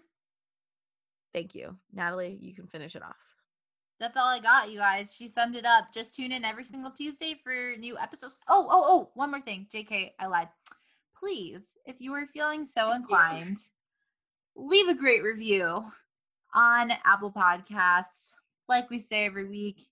[1.33, 1.75] Thank you.
[1.91, 3.15] Natalie, you can finish it off.
[3.99, 5.15] That's all I got, you guys.
[5.15, 5.93] She summed it up.
[5.93, 8.37] Just tune in every single Tuesday for new episodes.
[8.47, 9.67] Oh, oh, oh, one more thing.
[9.73, 10.49] JK, I lied.
[11.17, 13.59] Please, if you are feeling so inclined,
[14.55, 15.85] leave a great review
[16.53, 18.33] on Apple Podcasts.
[18.67, 19.83] Like we say every week,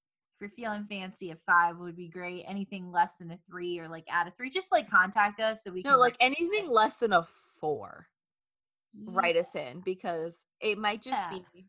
[0.41, 2.43] if you're feeling fancy, a five would be great.
[2.47, 5.71] Anything less than a three or like add a three, just like contact us so
[5.71, 5.99] we no, can.
[5.99, 7.25] like anything less than a
[7.59, 8.07] four,
[8.93, 9.11] yeah.
[9.13, 11.39] write us in because it might just yeah.
[11.53, 11.65] be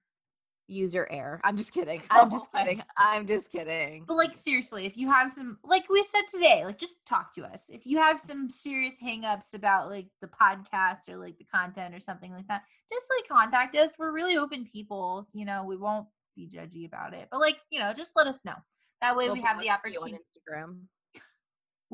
[0.69, 1.41] user error.
[1.45, 2.03] I'm just kidding.
[2.11, 2.83] I'm just oh kidding.
[2.97, 4.05] I'm just kidding.
[4.07, 7.45] But like seriously, if you have some like we said today, like just talk to
[7.45, 7.67] us.
[7.69, 12.01] If you have some serious hangups about like the podcast or like the content or
[12.01, 13.95] something like that, just like contact us.
[13.99, 17.29] We're really open people, you know, we won't be judgy about it.
[17.31, 18.55] But like, you know, just let us know.
[19.01, 20.79] That way we'll we have the opportunity on Instagram.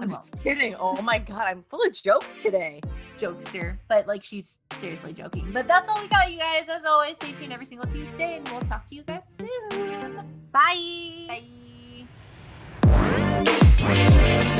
[0.00, 0.76] I'm just kidding.
[0.78, 2.80] Oh my god, I'm full of jokes today.
[3.18, 5.50] Jokester, but like she's seriously joking.
[5.52, 6.68] But that's all we got, you guys.
[6.68, 10.22] As always, stay tuned every single Tuesday, and we'll talk to you guys soon.
[10.52, 11.42] Bye.
[12.86, 14.54] Bye.